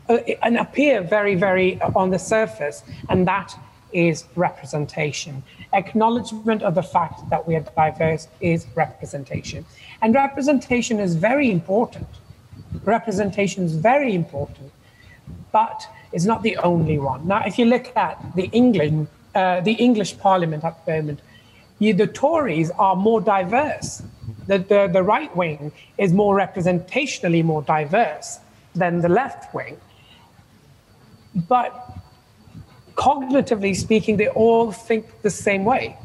uh, 0.09 0.17
and 0.41 0.57
appear 0.57 1.01
very, 1.01 1.35
very 1.35 1.79
on 1.95 2.09
the 2.09 2.19
surface. 2.19 2.83
And 3.09 3.27
that 3.27 3.55
is 3.93 4.25
representation. 4.35 5.43
Acknowledgement 5.73 6.63
of 6.63 6.75
the 6.75 6.83
fact 6.83 7.29
that 7.29 7.47
we 7.47 7.55
are 7.55 7.61
diverse 7.75 8.27
is 8.41 8.67
representation. 8.75 9.65
And 10.01 10.13
representation 10.13 10.99
is 10.99 11.15
very 11.15 11.49
important 11.51 12.07
representation 12.83 13.63
is 13.63 13.75
very 13.75 14.13
important, 14.13 14.71
but 15.51 15.87
it's 16.11 16.25
not 16.25 16.43
the 16.43 16.57
only 16.57 16.97
one. 16.97 17.27
Now, 17.27 17.43
if 17.45 17.57
you 17.59 17.65
look 17.65 17.95
at 17.95 18.17
the 18.35 18.45
England, 18.45 19.07
uh, 19.35 19.61
the 19.61 19.73
English 19.73 20.17
Parliament 20.17 20.63
at 20.63 20.85
the 20.85 20.91
moment, 20.91 21.19
you, 21.79 21.93
the 21.93 22.07
Tories 22.07 22.71
are 22.71 22.95
more 22.95 23.21
diverse. 23.21 24.03
The, 24.47 24.59
the, 24.59 24.89
the 24.91 25.03
right 25.03 25.33
wing 25.35 25.71
is 25.97 26.11
more 26.11 26.35
representationally 26.35 27.43
more 27.43 27.61
diverse 27.61 28.39
than 28.75 29.01
the 29.01 29.09
left 29.09 29.53
wing. 29.53 29.77
But 31.47 31.97
cognitively 32.95 33.75
speaking, 33.75 34.17
they 34.17 34.27
all 34.29 34.71
think 34.71 35.21
the 35.21 35.29
same 35.29 35.63
way. 35.63 35.95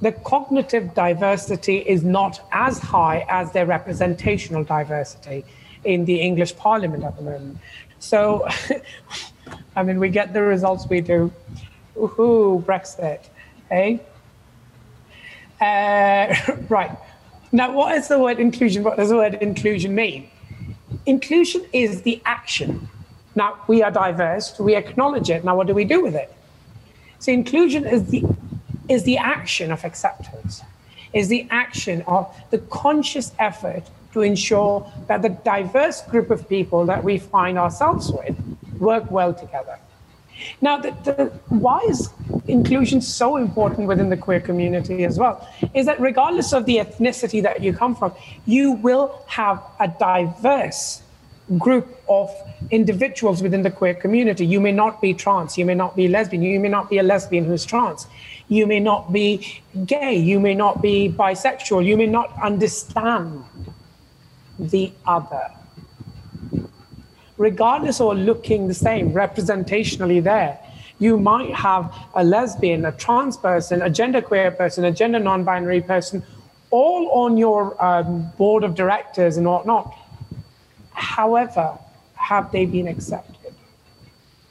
The 0.00 0.12
cognitive 0.12 0.94
diversity 0.94 1.78
is 1.78 2.04
not 2.04 2.40
as 2.52 2.78
high 2.78 3.24
as 3.28 3.52
their 3.52 3.66
representational 3.66 4.62
diversity 4.62 5.44
in 5.86 6.04
the 6.04 6.20
English 6.20 6.56
Parliament 6.56 7.04
at 7.04 7.16
the 7.16 7.22
moment. 7.22 7.58
So, 7.98 8.46
I 9.76 9.82
mean, 9.82 9.98
we 9.98 10.10
get 10.10 10.32
the 10.32 10.42
results 10.42 10.86
we 10.88 11.00
do. 11.00 11.32
Woohoo, 11.96 12.62
Brexit, 12.62 13.28
hey? 13.70 14.00
Uh, 15.60 16.34
right. 16.68 16.90
Now, 17.52 17.72
what 17.72 17.96
is 17.96 18.08
the 18.08 18.18
word 18.18 18.38
inclusion? 18.38 18.82
What 18.82 18.96
does 18.96 19.08
the 19.08 19.16
word 19.16 19.34
inclusion 19.34 19.94
mean? 19.94 20.28
Inclusion 21.06 21.64
is 21.72 22.02
the 22.02 22.20
action. 22.26 22.88
Now, 23.34 23.58
we 23.66 23.82
are 23.82 23.90
diverse, 23.90 24.58
we 24.58 24.74
acknowledge 24.74 25.30
it. 25.30 25.44
Now, 25.44 25.56
what 25.56 25.66
do 25.66 25.74
we 25.74 25.84
do 25.84 26.02
with 26.02 26.14
it? 26.14 26.34
So, 27.18 27.32
inclusion 27.32 27.86
is 27.86 28.08
the, 28.08 28.24
is 28.88 29.04
the 29.04 29.18
action 29.18 29.70
of 29.70 29.84
acceptance, 29.84 30.62
is 31.12 31.28
the 31.28 31.46
action 31.50 32.02
of 32.06 32.34
the 32.50 32.58
conscious 32.58 33.32
effort 33.38 33.84
to 34.12 34.22
ensure 34.22 34.90
that 35.06 35.22
the 35.22 35.30
diverse 35.30 36.02
group 36.02 36.30
of 36.30 36.48
people 36.48 36.86
that 36.86 37.02
we 37.02 37.18
find 37.18 37.58
ourselves 37.58 38.12
with 38.12 38.36
work 38.78 39.10
well 39.10 39.32
together. 39.32 39.78
Now, 40.60 40.78
the, 40.78 40.90
the, 41.04 41.24
why 41.48 41.80
is 41.88 42.10
inclusion 42.46 43.00
so 43.00 43.36
important 43.36 43.88
within 43.88 44.10
the 44.10 44.16
queer 44.16 44.40
community 44.40 45.04
as 45.04 45.18
well? 45.18 45.48
Is 45.74 45.86
that 45.86 45.98
regardless 46.00 46.52
of 46.52 46.66
the 46.66 46.76
ethnicity 46.76 47.42
that 47.42 47.62
you 47.62 47.72
come 47.72 47.96
from, 47.96 48.12
you 48.44 48.72
will 48.72 49.22
have 49.28 49.62
a 49.80 49.88
diverse 49.88 51.02
group 51.58 52.02
of 52.08 52.30
individuals 52.70 53.42
within 53.42 53.62
the 53.62 53.70
queer 53.70 53.94
community. 53.94 54.44
You 54.44 54.60
may 54.60 54.72
not 54.72 55.00
be 55.00 55.14
trans, 55.14 55.56
you 55.56 55.64
may 55.64 55.74
not 55.74 55.94
be 55.94 56.08
lesbian, 56.08 56.42
you 56.42 56.58
may 56.58 56.68
not 56.68 56.90
be 56.90 56.98
a 56.98 57.02
lesbian 57.02 57.44
who's 57.44 57.64
trans, 57.64 58.06
you 58.48 58.66
may 58.66 58.80
not 58.80 59.12
be 59.12 59.62
gay, 59.86 60.14
you 60.16 60.40
may 60.40 60.54
not 60.54 60.82
be 60.82 61.08
bisexual, 61.08 61.84
you 61.84 61.96
may 61.96 62.06
not 62.06 62.32
understand 62.42 63.44
the 64.58 64.92
other. 65.06 65.50
Regardless 67.38 68.00
of 68.00 68.16
looking 68.16 68.68
the 68.68 68.74
same, 68.74 69.12
representationally 69.12 70.22
there, 70.22 70.58
you 70.98 71.18
might 71.18 71.54
have 71.54 71.94
a 72.14 72.24
lesbian, 72.24 72.86
a 72.86 72.92
trans 72.92 73.36
person, 73.36 73.82
a 73.82 73.90
genderqueer 73.90 74.56
person, 74.56 74.84
a 74.84 74.90
gender 74.90 75.18
non 75.18 75.44
binary 75.44 75.82
person, 75.82 76.22
all 76.70 77.10
on 77.10 77.36
your 77.36 77.82
um, 77.84 78.30
board 78.38 78.64
of 78.64 78.74
directors 78.74 79.36
and 79.36 79.46
whatnot. 79.46 79.94
However, 80.92 81.78
have 82.14 82.50
they 82.50 82.64
been 82.64 82.88
accepted? 82.88 83.54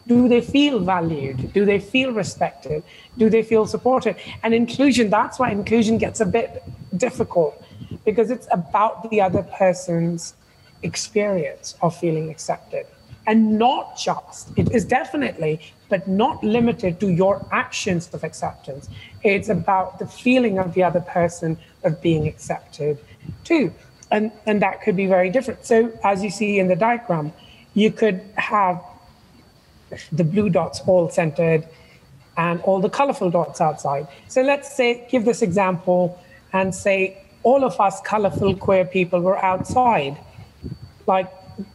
Do 0.08 0.28
they 0.30 0.42
feel 0.42 0.80
valued? 0.80 1.52
Do 1.54 1.66
they 1.66 1.80
feel 1.80 2.12
respected? 2.14 2.84
Do 3.18 3.30
they 3.30 3.42
feel 3.42 3.66
supported? 3.66 4.16
And 4.44 4.54
inclusion, 4.54 5.10
that's 5.10 5.40
why 5.40 5.50
inclusion 5.50 5.98
gets 5.98 6.22
a 6.22 6.26
bit 6.26 6.64
difficult 6.98 7.62
because 8.04 8.32
it's 8.32 8.48
about 8.52 9.10
the 9.10 9.22
other 9.22 9.44
person's 9.44 10.36
experience 10.84 11.76
of 11.82 11.96
feeling 11.98 12.30
accepted. 12.30 12.86
And 13.28 13.58
not 13.58 13.98
just 13.98 14.52
it 14.58 14.72
is 14.72 14.86
definitely 14.86 15.60
but 15.90 16.08
not 16.08 16.44
limited 16.44 17.00
to 17.00 17.08
your 17.12 17.46
actions 17.52 18.10
of 18.14 18.24
acceptance. 18.24 18.88
It's 19.24 19.50
about 19.50 20.00
the 20.00 20.08
feeling 20.08 20.60
of 20.60 20.74
the 20.74 20.84
other 20.84 21.02
person 21.02 21.58
of 21.84 22.02
being 22.02 22.28
accepted 22.28 23.00
too. 23.44 23.74
And 24.12 24.32
and 24.46 24.62
that 24.62 24.82
could 24.84 24.96
be 24.96 25.08
very 25.08 25.30
different. 25.30 25.66
So 25.66 25.92
as 26.04 26.24
you 26.24 26.30
see 26.30 26.60
in 26.60 26.68
the 26.68 26.76
diagram 26.76 27.34
you 27.74 27.92
could 27.92 28.22
have 28.36 28.82
the 30.12 30.24
blue 30.24 30.50
dots 30.50 30.82
all 30.88 31.10
centered 31.10 31.68
and 32.38 32.62
all 32.62 32.80
the 32.80 32.90
colorful 32.90 33.30
dots 33.30 33.62
outside. 33.62 34.08
So 34.28 34.42
let's 34.42 34.76
say 34.76 35.08
give 35.10 35.26
this 35.26 35.42
example 35.42 36.20
and 36.56 36.74
say 36.74 37.18
all 37.44 37.64
of 37.64 37.80
us 37.80 38.02
colorful 38.02 38.56
queer 38.56 38.86
people 38.86 39.20
were 39.20 39.38
outside. 39.52 40.18
Like 41.06 41.30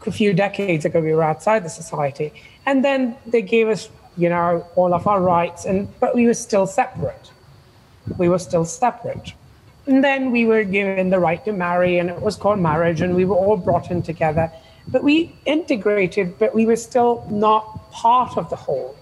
a 0.07 0.13
few 0.13 0.33
decades 0.33 0.85
ago, 0.85 1.01
we 1.01 1.13
were 1.15 1.23
outside 1.23 1.65
the 1.65 1.75
society. 1.83 2.33
And 2.67 2.85
then 2.85 3.17
they 3.27 3.43
gave 3.43 3.69
us, 3.69 3.89
you 4.17 4.29
know, 4.29 4.67
all 4.77 4.93
of 4.95 5.07
our 5.07 5.21
rights, 5.21 5.65
and 5.65 5.79
but 6.01 6.15
we 6.15 6.27
were 6.27 6.41
still 6.49 6.67
separate. 6.67 7.31
We 8.19 8.29
were 8.29 8.39
still 8.39 8.65
separate. 8.65 9.35
And 9.87 10.03
then 10.03 10.31
we 10.31 10.47
were 10.47 10.65
given 10.65 11.11
the 11.11 11.21
right 11.29 11.43
to 11.45 11.53
marry, 11.53 11.99
and 11.99 12.11
it 12.11 12.21
was 12.21 12.37
called 12.37 12.59
marriage, 12.59 13.01
and 13.01 13.15
we 13.15 13.25
were 13.25 13.37
all 13.37 13.57
brought 13.57 13.91
in 13.91 14.03
together. 14.03 14.51
But 14.89 15.03
we 15.05 15.35
integrated, 15.45 16.39
but 16.39 16.55
we 16.55 16.65
were 16.67 16.81
still 16.89 17.27
not 17.31 17.63
part 17.93 18.37
of 18.37 18.51
the 18.51 18.57
whole. 18.57 18.97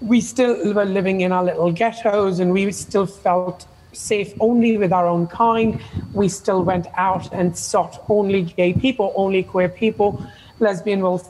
We 0.00 0.20
still 0.20 0.72
were 0.72 0.84
living 0.84 1.20
in 1.22 1.32
our 1.32 1.44
little 1.44 1.72
ghettos, 1.72 2.40
and 2.40 2.52
we 2.52 2.72
still 2.72 3.06
felt 3.06 3.66
safe 3.94 4.34
only 4.40 4.76
with 4.76 4.92
our 4.92 5.06
own 5.06 5.26
kind. 5.26 5.80
We 6.12 6.28
still 6.28 6.62
went 6.62 6.86
out 6.96 7.32
and 7.32 7.56
sought 7.56 8.04
only 8.08 8.42
gay 8.42 8.72
people, 8.72 9.12
only 9.16 9.42
queer 9.42 9.68
people. 9.68 10.24
Lesbian 10.60 11.00
will, 11.00 11.22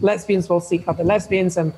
lesbians 0.00 0.48
will 0.48 0.60
seek 0.60 0.88
other 0.88 1.04
lesbians, 1.04 1.56
and 1.56 1.72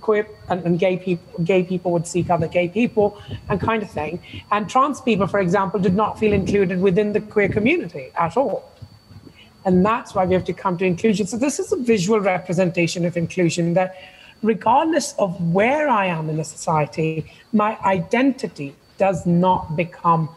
queer 0.00 0.26
and, 0.50 0.62
and, 0.64 0.78
gay 0.78 0.96
people 0.98 1.44
gay 1.44 1.62
people 1.62 1.90
would 1.92 2.06
seek 2.06 2.28
other 2.28 2.48
gay 2.48 2.68
people, 2.68 3.20
and 3.48 3.60
kind 3.60 3.82
of 3.82 3.90
thing. 3.90 4.20
And 4.50 4.68
trans 4.68 5.00
people, 5.00 5.26
for 5.26 5.40
example, 5.40 5.80
did 5.80 5.94
not 5.94 6.18
feel 6.18 6.32
included 6.32 6.80
within 6.80 7.12
the 7.12 7.20
queer 7.20 7.48
community 7.48 8.10
at 8.18 8.36
all. 8.36 8.70
And 9.64 9.84
that's 9.84 10.14
why 10.14 10.26
we 10.26 10.34
have 10.34 10.44
to 10.44 10.52
come 10.52 10.76
to 10.78 10.84
inclusion. 10.84 11.26
So 11.26 11.38
this 11.38 11.58
is 11.58 11.72
a 11.72 11.76
visual 11.76 12.20
representation 12.20 13.06
of 13.06 13.16
inclusion 13.16 13.74
that 13.74 13.96
regardless 14.42 15.14
of 15.18 15.40
where 15.52 15.88
I 15.88 16.06
am 16.06 16.28
in 16.28 16.36
the 16.36 16.44
society, 16.44 17.24
my 17.52 17.78
identity 17.82 18.76
does 18.98 19.26
not 19.26 19.76
become 19.76 20.28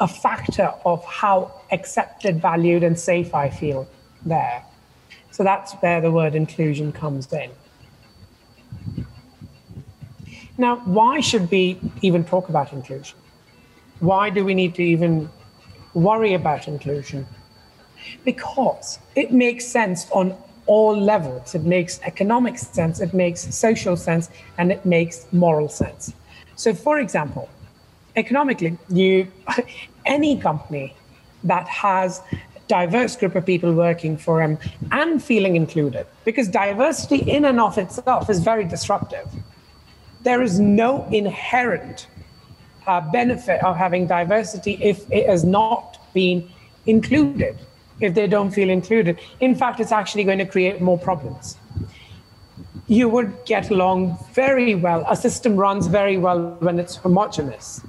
a 0.00 0.08
factor 0.08 0.72
of 0.84 1.04
how 1.04 1.52
accepted, 1.70 2.40
valued, 2.40 2.82
and 2.82 2.98
safe 2.98 3.34
I 3.34 3.48
feel 3.48 3.86
there. 4.26 4.64
So 5.30 5.44
that's 5.44 5.72
where 5.74 6.00
the 6.00 6.10
word 6.10 6.34
inclusion 6.34 6.92
comes 6.92 7.32
in. 7.32 7.50
Now, 10.58 10.76
why 10.84 11.20
should 11.20 11.50
we 11.50 11.80
even 12.02 12.24
talk 12.24 12.48
about 12.48 12.72
inclusion? 12.72 13.16
Why 14.00 14.28
do 14.30 14.44
we 14.44 14.54
need 14.54 14.74
to 14.74 14.82
even 14.82 15.30
worry 15.94 16.34
about 16.34 16.68
inclusion? 16.68 17.26
Because 18.24 18.98
it 19.14 19.32
makes 19.32 19.64
sense 19.64 20.10
on 20.10 20.36
all 20.66 20.98
levels. 20.98 21.54
It 21.54 21.62
makes 21.62 22.00
economic 22.02 22.58
sense, 22.58 23.00
it 23.00 23.14
makes 23.14 23.54
social 23.54 23.96
sense, 23.96 24.28
and 24.58 24.70
it 24.70 24.84
makes 24.84 25.26
moral 25.32 25.68
sense. 25.68 26.12
So, 26.56 26.74
for 26.74 27.00
example, 27.00 27.48
economically, 28.16 28.78
you 28.88 29.28
any 30.06 30.38
company 30.38 30.94
that 31.44 31.66
has 31.68 32.20
diverse 32.68 33.16
group 33.16 33.34
of 33.34 33.44
people 33.44 33.72
working 33.74 34.16
for 34.16 34.38
them 34.38 34.58
and 34.92 35.22
feeling 35.22 35.56
included 35.56 36.06
because 36.24 36.48
diversity 36.48 37.18
in 37.30 37.44
and 37.44 37.60
of 37.60 37.76
itself 37.76 38.30
is 38.30 38.40
very 38.40 38.64
disruptive. 38.64 39.28
There 40.22 40.40
is 40.40 40.60
no 40.60 41.06
inherent 41.10 42.06
uh, 42.86 43.00
benefit 43.12 43.62
of 43.62 43.76
having 43.76 44.06
diversity 44.06 44.78
if 44.80 45.10
it 45.10 45.28
has 45.28 45.44
not 45.44 45.98
been 46.14 46.48
included. 46.86 47.58
If 48.00 48.14
they 48.14 48.26
don't 48.26 48.50
feel 48.50 48.70
included 48.70 49.18
in 49.40 49.54
fact 49.54 49.78
it's 49.78 49.92
actually 49.92 50.24
going 50.24 50.38
to 50.38 50.46
create 50.46 50.80
more 50.80 50.98
problems 50.98 51.56
you 52.88 53.08
would 53.08 53.32
get 53.46 53.70
along 53.70 54.18
very 54.32 54.74
well 54.74 55.04
a 55.08 55.16
system 55.16 55.56
runs 55.56 55.86
very 55.86 56.18
well 56.18 56.56
when 56.60 56.78
it's 56.78 56.96
homogenous 56.96 57.80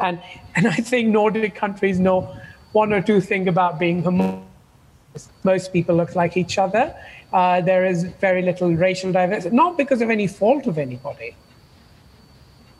and 0.00 0.20
and 0.56 0.66
i 0.66 0.74
think 0.74 1.08
nordic 1.08 1.54
countries 1.54 1.98
know 1.98 2.36
one 2.72 2.92
or 2.92 3.02
two 3.02 3.20
things 3.20 3.48
about 3.48 3.78
being 3.78 4.02
homogenous. 4.02 4.44
Most 5.42 5.72
people 5.72 5.96
look 5.96 6.14
like 6.14 6.36
each 6.36 6.58
other. 6.58 6.94
Uh, 7.32 7.60
there 7.60 7.84
is 7.84 8.04
very 8.04 8.42
little 8.42 8.74
racial 8.74 9.12
diversity, 9.12 9.54
not 9.54 9.76
because 9.76 10.00
of 10.02 10.10
any 10.10 10.26
fault 10.26 10.66
of 10.66 10.78
anybody. 10.78 11.34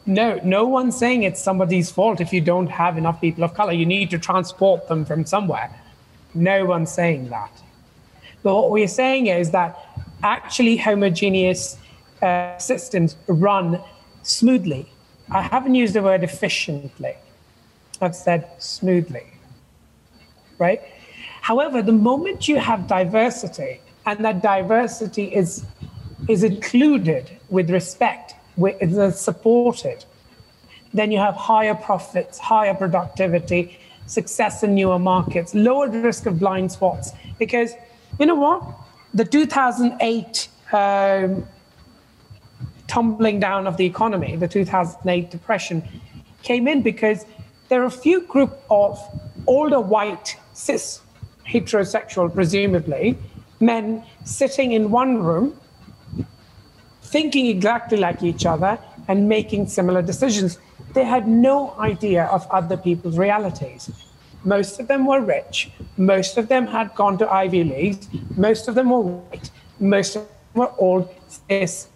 No, 0.07 0.41
no 0.43 0.65
one's 0.67 0.97
saying 0.97 1.25
it's 1.25 1.41
somebody's 1.41 1.91
fault 1.91 2.21
if 2.21 2.33
you 2.33 2.41
don't 2.41 2.69
have 2.69 2.97
enough 2.99 3.21
people 3.21 3.45
of 3.45 3.55
color. 3.55 3.73
You 3.73 3.87
need 3.87 4.11
to 4.11 4.19
transport 4.19 4.89
them 4.89 5.05
from 5.05 5.25
somewhere. 5.25 5.71
No 6.35 6.65
one's 6.65 6.91
saying 6.91 7.29
that. 7.31 7.51
But 8.43 8.55
what 8.55 8.71
we're 8.71 8.89
saying 8.89 9.27
is 9.27 9.51
that 9.51 9.77
actually 10.23 10.77
homogeneous 10.77 11.77
uh, 12.23 12.57
systems 12.59 13.17
run 13.27 13.81
smoothly. 14.23 14.87
I 15.31 15.43
haven't 15.43 15.75
used 15.75 15.95
the 15.95 16.03
word 16.03 16.23
efficiently. 16.25 17.15
I've 18.01 18.17
said 18.17 18.49
smoothly 18.59 19.31
right? 20.61 20.81
However, 21.41 21.83
the 21.83 21.93
moment 21.93 22.47
you 22.47 22.61
have 22.61 22.87
diversity 22.87 23.81
and 24.07 24.25
that 24.25 24.43
diversity 24.43 25.35
is, 25.35 25.65
is 26.29 26.45
included 26.45 27.31
with 27.49 27.71
respect, 27.71 28.35
is 28.81 29.19
supported, 29.19 30.05
then 30.93 31.11
you 31.11 31.19
have 31.19 31.35
higher 31.35 31.75
profits, 31.75 32.39
higher 32.39 32.75
productivity, 32.75 33.79
success 34.07 34.63
in 34.63 34.75
newer 34.75 34.99
markets, 34.99 35.55
lower 35.55 35.89
risk 35.89 36.27
of 36.27 36.39
blind 36.39 36.71
spots. 36.71 37.13
Because 37.39 37.73
you 38.19 38.27
know 38.27 38.35
what? 38.35 38.63
The 39.13 39.25
2008 39.25 40.49
um, 40.73 41.47
tumbling 42.87 43.41
down 43.41 43.67
of 43.67 43.77
the 43.77 43.87
economy, 43.87 44.37
the 44.37 44.49
2008 44.49 45.31
depression, 45.31 45.83
came 46.43 46.69
in 46.69 46.83
because 46.83 47.25
there 47.69 47.83
are 47.83 47.87
a 47.87 47.91
few 47.91 48.23
group 48.23 48.63
of 48.71 48.99
older 49.47 49.81
white 49.81 50.37
cis 50.53 51.01
heterosexual, 51.47 52.33
presumably, 52.33 53.19
men 53.59 54.05
sitting 54.25 54.73
in 54.73 54.91
one 54.91 55.23
room, 55.23 55.59
thinking 57.03 57.47
exactly 57.47 57.99
like 57.99 58.23
each 58.23 58.47
other 58.47 58.79
and 59.09 59.29
making 59.29 59.67
similar 59.67 60.03
decisions. 60.03 60.59
They 60.95 61.05
had 61.05 61.27
no 61.29 61.75
idea 61.79 62.25
of 62.25 62.47
other 62.51 62.77
people's 62.77 63.19
realities. 63.19 63.91
Most 64.45 64.81
of 64.81 64.89
them 64.89 65.07
were 65.07 65.21
rich. 65.21 65.71
Most 65.97 66.39
of 66.39 66.49
them 66.49 66.67
had 66.67 66.95
gone 66.95 67.19
to 67.19 67.31
Ivy 67.31 67.65
Leagues. 67.65 68.09
Most 68.37 68.69
of 68.69 68.75
them 68.75 68.91
were 68.91 69.01
white. 69.01 69.51
Most 69.79 70.17
of 70.17 70.23
them 70.23 70.33
were 70.55 70.73
old 70.79 71.09
cis 71.29 71.89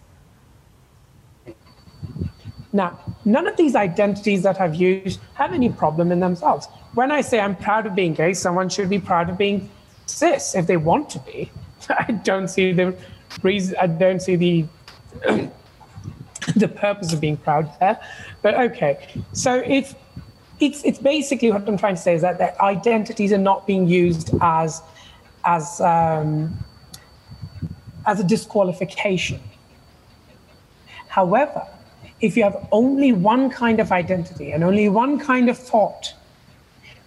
now, 2.75 2.99
none 3.25 3.47
of 3.47 3.57
these 3.57 3.77
identities 3.77 4.43
that 4.43 4.61
I've 4.61 4.75
used 4.75 5.21
have 5.35 5.53
any 5.53 5.69
problem 5.71 6.11
in 6.11 6.19
themselves. 6.19 6.67
When 6.95 7.13
I 7.13 7.21
say 7.21 7.39
I'm 7.39 7.55
proud 7.55 7.87
of 7.87 7.95
being 7.95 8.15
gay, 8.15 8.35
someone 8.35 8.69
should 8.69 8.91
be 8.91 8.99
proud 8.99 9.31
of 9.31 9.39
being 9.39 9.71
cis 10.07 10.57
if 10.57 10.67
they 10.67 10.77
want 10.77 11.09
to 11.11 11.21
be. 11.21 11.53
I 11.89 12.11
don't 12.11 12.49
see 12.49 12.73
the 12.73 12.97
reason. 13.45 13.77
I 13.81 13.87
don't 13.87 14.21
see 14.21 14.35
the 14.35 14.67
the 16.57 16.67
purpose 16.67 17.13
of 17.13 17.21
being 17.21 17.37
proud 17.37 17.71
there. 17.79 18.01
But 18.43 18.55
okay, 18.55 19.07
so 19.33 19.63
if 19.65 19.95
it's 20.67 20.83
it's 20.85 20.99
basically 20.99 21.51
what 21.51 21.69
I'm 21.69 21.79
trying 21.79 21.97
to 21.97 22.01
say 22.01 22.15
is 22.15 22.23
that 22.23 22.39
their 22.39 22.61
identities 22.63 23.33
are 23.33 23.45
not 23.51 23.67
being 23.67 23.87
used 23.87 24.31
as 24.41 24.83
as 25.45 25.81
um, 25.81 26.57
as 28.07 28.21
a 28.21 28.25
disqualification. 28.25 29.41
However, 31.09 31.67
if 32.21 32.37
you 32.37 32.43
have 32.43 32.67
only 32.73 33.13
one 33.13 33.51
kind 33.51 33.81
of 33.81 33.93
identity 33.93 34.53
and 34.53 34.65
only 34.65 34.89
one 34.89 35.19
kind 35.19 35.49
of 35.49 35.59
thought 35.59 36.15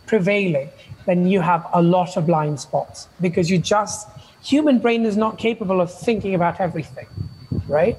prevailing, 0.05 0.69
then 1.05 1.27
you 1.27 1.41
have 1.41 1.67
a 1.73 1.81
lot 1.81 2.17
of 2.17 2.25
blind 2.25 2.59
spots 2.59 3.07
because 3.21 3.49
you 3.49 3.57
just, 3.57 4.07
human 4.43 4.79
brain 4.79 5.05
is 5.05 5.17
not 5.17 5.37
capable 5.37 5.81
of 5.81 5.91
thinking 5.91 6.35
about 6.35 6.59
everything, 6.59 7.07
right? 7.67 7.97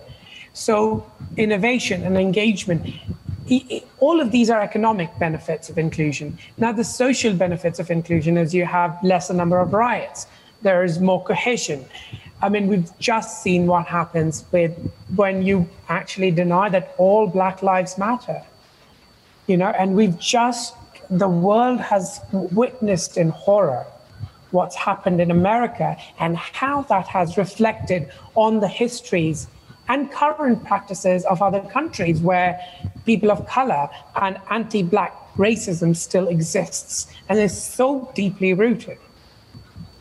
So 0.52 1.10
innovation 1.36 2.04
and 2.04 2.16
engagement, 2.16 2.86
all 3.98 4.20
of 4.20 4.30
these 4.30 4.50
are 4.50 4.61
economic 4.61 5.11
benefits 5.18 5.68
of 5.68 5.78
inclusion. 5.78 6.38
Now, 6.56 6.72
the 6.72 6.84
social 6.84 7.34
benefits 7.34 7.78
of 7.78 7.90
inclusion 7.90 8.37
is 8.37 8.54
you 8.54 8.64
have 8.64 8.98
lesser 9.02 9.34
number 9.34 9.58
of 9.58 9.72
riots, 9.72 10.26
there 10.62 10.82
is 10.84 10.98
more 10.98 11.22
cohesion, 11.22 11.84
I 12.40 12.48
mean, 12.48 12.68
we've 12.68 12.90
just 12.98 13.42
seen 13.42 13.66
what 13.66 13.87
happens 13.87 14.44
with 14.52 14.72
when 15.16 15.42
you 15.42 15.68
actually 15.88 16.30
deny 16.30 16.68
that 16.68 16.94
all 16.96 17.26
Black 17.26 17.62
Lives 17.62 17.98
Matter. 17.98 18.42
You 19.48 19.56
know, 19.56 19.70
and 19.70 19.96
we've 19.96 20.18
just, 20.18 20.74
the 21.11 21.28
world 21.28 21.80
has 21.80 22.20
witnessed 22.32 23.16
in 23.16 23.30
horror 23.30 23.87
what's 24.50 24.76
happened 24.76 25.20
in 25.20 25.30
America 25.30 25.96
and 26.20 26.37
how 26.37 26.82
that 26.82 27.08
has 27.08 27.37
reflected 27.37 28.08
on 28.34 28.61
the 28.61 28.68
histories 28.68 29.48
and 29.88 30.11
current 30.12 30.64
practices 30.64 31.24
of 31.24 31.42
other 31.42 31.61
countries 31.61 32.20
where 32.20 32.61
people 33.07 33.31
of 33.31 33.46
color 33.46 33.88
and 34.16 34.38
anti 34.51 34.83
Black 34.83 35.14
racism 35.37 35.94
still 35.96 36.29
exists 36.29 37.12
and 37.29 37.38
is 37.38 37.61
so 37.61 38.11
deeply 38.14 38.53
rooted 38.55 38.98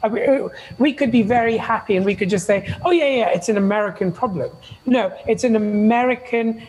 uh, 0.03 0.49
we 0.77 0.93
could 0.93 1.11
be 1.11 1.23
very 1.23 1.57
happy 1.57 1.95
and 1.95 2.05
we 2.05 2.15
could 2.15 2.29
just 2.29 2.45
say, 2.45 2.73
oh, 2.85 2.91
yeah, 2.91 3.07
yeah, 3.07 3.29
it's 3.29 3.49
an 3.49 3.57
American 3.57 4.11
problem. 4.11 4.51
No, 4.85 5.15
it's 5.27 5.43
an 5.43 5.55
American, 5.55 6.61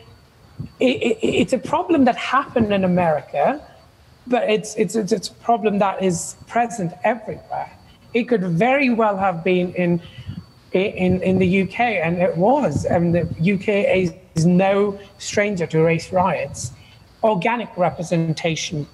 it, 0.81 1.03
it, 1.03 1.19
it's 1.23 1.53
a 1.53 1.59
problem 1.59 2.05
that 2.07 2.17
happened 2.17 2.73
in 2.73 2.85
America, 2.85 3.61
but 4.27 4.49
it's, 4.49 4.75
it's, 4.77 4.95
it's, 4.95 5.13
it's 5.13 5.29
a 5.29 5.35
problem 5.35 5.79
that 5.79 6.03
is 6.03 6.37
present 6.47 6.93
everywhere. 7.05 7.71
It 8.15 8.25
could 8.25 8.43
very 8.43 8.91
well 8.91 9.17
have 9.17 9.45
been 9.45 9.75
in, 9.75 10.01
in, 10.73 11.23
in 11.23 11.39
the 11.39 11.63
UK, 11.63 11.81
and 11.81 12.19
it 12.19 12.37
was. 12.37 12.85
And 12.85 13.15
the 13.15 13.23
UK 13.55 14.13
is 14.37 14.47
no 14.47 14.99
stranger 15.19 15.67
to 15.67 15.81
race 15.81 16.13
riots. 16.13 16.73
Organic 17.23 17.77
representation. 17.77 18.87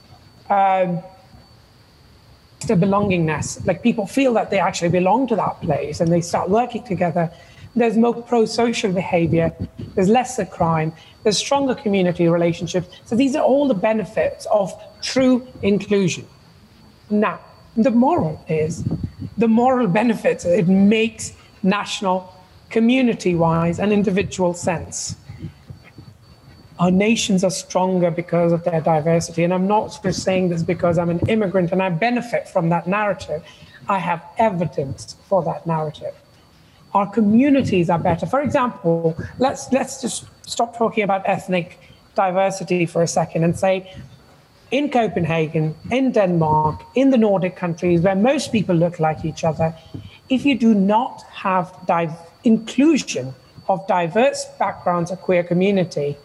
Um, 0.50 1.02
a 2.70 2.76
belongingness. 2.76 3.64
Like 3.66 3.82
people 3.82 4.06
feel 4.06 4.32
that 4.34 4.50
they 4.50 4.58
actually 4.58 4.90
belong 4.90 5.26
to 5.28 5.36
that 5.36 5.60
place 5.60 6.00
and 6.00 6.10
they 6.10 6.20
start 6.20 6.50
working 6.50 6.82
together. 6.84 7.30
There's 7.76 7.96
more 7.96 8.14
pro 8.22 8.44
social 8.44 8.92
behavior, 8.92 9.52
there's 9.94 10.08
lesser 10.08 10.44
crime, 10.44 10.92
there's 11.24 11.36
stronger 11.36 11.74
community 11.74 12.28
relationships. 12.28 12.88
So 13.04 13.16
these 13.16 13.34
are 13.34 13.42
all 13.42 13.66
the 13.66 13.74
benefits 13.74 14.46
of 14.46 14.72
true 15.02 15.46
inclusion. 15.62 16.26
Now, 17.10 17.40
the 17.76 17.90
moral 17.90 18.42
is 18.48 18.84
the 19.36 19.48
moral 19.48 19.88
benefits, 20.00 20.44
it 20.44 20.68
makes 20.68 21.32
national, 21.64 22.32
community 22.70 23.34
wise, 23.34 23.80
and 23.80 23.92
individual 23.92 24.54
sense 24.54 25.16
our 26.78 26.90
nations 26.90 27.44
are 27.44 27.50
stronger 27.50 28.10
because 28.10 28.52
of 28.52 28.64
their 28.64 28.80
diversity. 28.80 29.44
And 29.44 29.54
I'm 29.54 29.66
not 29.66 29.98
just 30.02 30.22
saying 30.22 30.48
this 30.48 30.62
because 30.62 30.98
I'm 30.98 31.10
an 31.10 31.20
immigrant 31.28 31.72
and 31.72 31.82
I 31.82 31.88
benefit 31.88 32.48
from 32.48 32.68
that 32.70 32.86
narrative. 32.86 33.44
I 33.88 33.98
have 33.98 34.24
evidence 34.38 35.16
for 35.28 35.42
that 35.44 35.66
narrative. 35.66 36.14
Our 36.92 37.06
communities 37.06 37.90
are 37.90 37.98
better. 37.98 38.26
For 38.26 38.40
example, 38.40 39.16
let's 39.38 39.72
let's 39.72 40.00
just 40.00 40.26
stop 40.48 40.76
talking 40.76 41.04
about 41.04 41.22
ethnic 41.26 41.78
diversity 42.14 42.86
for 42.86 43.02
a 43.02 43.06
second 43.06 43.44
and 43.44 43.56
say 43.58 43.92
in 44.76 44.90
Copenhagen, 44.90 45.74
in 45.90 46.10
Denmark, 46.10 46.82
in 46.94 47.10
the 47.10 47.18
Nordic 47.18 47.54
countries 47.54 48.00
where 48.00 48.16
most 48.16 48.50
people 48.50 48.74
look 48.74 48.98
like 48.98 49.24
each 49.24 49.44
other, 49.44 49.74
if 50.28 50.44
you 50.44 50.58
do 50.58 50.74
not 50.74 51.22
have 51.44 51.66
div- 51.86 52.18
inclusion 52.42 53.34
of 53.68 53.86
diverse 53.86 54.46
backgrounds 54.58 55.10
of 55.12 55.20
queer 55.20 55.44
community, 55.44 56.16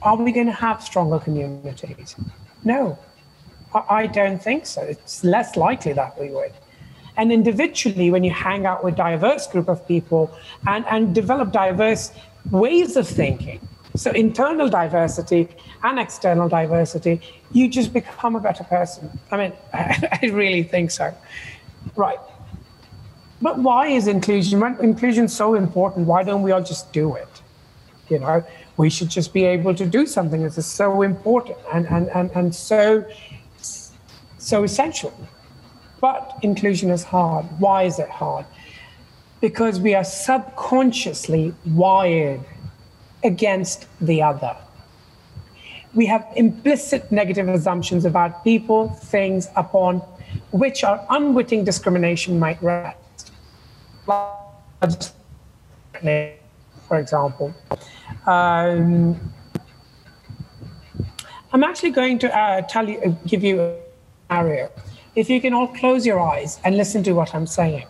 Are 0.00 0.16
we 0.16 0.32
going 0.32 0.46
to 0.46 0.52
have 0.52 0.82
stronger 0.82 1.18
communities? 1.18 2.14
No, 2.64 2.98
I 3.74 4.06
don't 4.06 4.40
think 4.42 4.66
so. 4.66 4.82
It's 4.82 5.24
less 5.24 5.56
likely 5.56 5.92
that 5.92 6.18
we 6.20 6.30
would. 6.30 6.52
And 7.16 7.32
individually, 7.32 8.10
when 8.10 8.22
you 8.22 8.30
hang 8.30 8.64
out 8.64 8.84
with 8.84 8.94
diverse 8.94 9.48
group 9.48 9.68
of 9.68 9.86
people 9.88 10.30
and, 10.66 10.84
and 10.86 11.14
develop 11.14 11.50
diverse 11.50 12.12
ways 12.50 12.96
of 12.96 13.08
thinking, 13.08 13.60
so 13.98 14.12
internal 14.12 14.68
diversity 14.68 15.48
and 15.82 15.98
external 15.98 16.48
diversity, 16.48 17.20
you 17.52 17.68
just 17.68 17.92
become 17.92 18.36
a 18.36 18.40
better 18.40 18.64
person. 18.64 19.18
I 19.30 19.36
mean, 19.36 19.52
I 19.72 20.30
really 20.32 20.62
think 20.62 20.90
so. 20.90 21.12
Right. 21.96 22.18
But 23.42 23.58
why 23.58 23.88
is 23.88 24.06
inclusion? 24.06 24.62
Inclusion 24.80 25.28
so 25.28 25.54
important, 25.54 26.06
why 26.06 26.22
don't 26.22 26.42
we 26.42 26.52
all 26.52 26.62
just 26.62 26.92
do 26.92 27.14
it? 27.14 27.42
You 28.08 28.20
know, 28.20 28.44
we 28.76 28.88
should 28.88 29.10
just 29.10 29.32
be 29.32 29.44
able 29.44 29.74
to 29.74 29.84
do 29.84 30.06
something 30.06 30.42
that 30.42 30.56
is 30.56 30.66
so 30.66 31.02
important 31.02 31.58
and, 31.72 31.86
and, 31.88 32.08
and, 32.10 32.30
and 32.34 32.54
so 32.54 33.04
so 34.38 34.62
essential. 34.62 35.12
But 36.00 36.38
inclusion 36.42 36.90
is 36.90 37.02
hard. 37.02 37.44
Why 37.58 37.82
is 37.82 37.98
it 37.98 38.08
hard? 38.08 38.46
Because 39.40 39.80
we 39.80 39.94
are 39.94 40.04
subconsciously 40.04 41.54
wired 41.66 42.40
against 43.24 43.86
the 44.00 44.22
other. 44.22 44.56
We 45.94 46.06
have 46.06 46.26
implicit 46.36 47.10
negative 47.10 47.48
assumptions 47.48 48.04
about 48.04 48.44
people, 48.44 48.90
things 48.90 49.48
upon 49.56 50.02
which 50.52 50.84
our 50.84 51.04
unwitting 51.10 51.64
discrimination 51.64 52.38
might 52.38 52.62
rest. 52.62 53.32
For 56.88 56.98
example, 56.98 57.54
um, 58.26 59.18
I'm 61.52 61.64
actually 61.64 61.90
going 61.90 62.18
to 62.20 62.38
uh, 62.38 62.62
tell 62.62 62.88
you, 62.88 63.16
give 63.26 63.42
you 63.42 63.60
a 63.60 63.76
scenario. 64.28 64.70
If 65.16 65.28
you 65.28 65.40
can 65.40 65.52
all 65.52 65.68
close 65.68 66.06
your 66.06 66.20
eyes 66.20 66.60
and 66.64 66.76
listen 66.76 67.02
to 67.04 67.12
what 67.12 67.34
I'm 67.34 67.46
saying. 67.46 67.86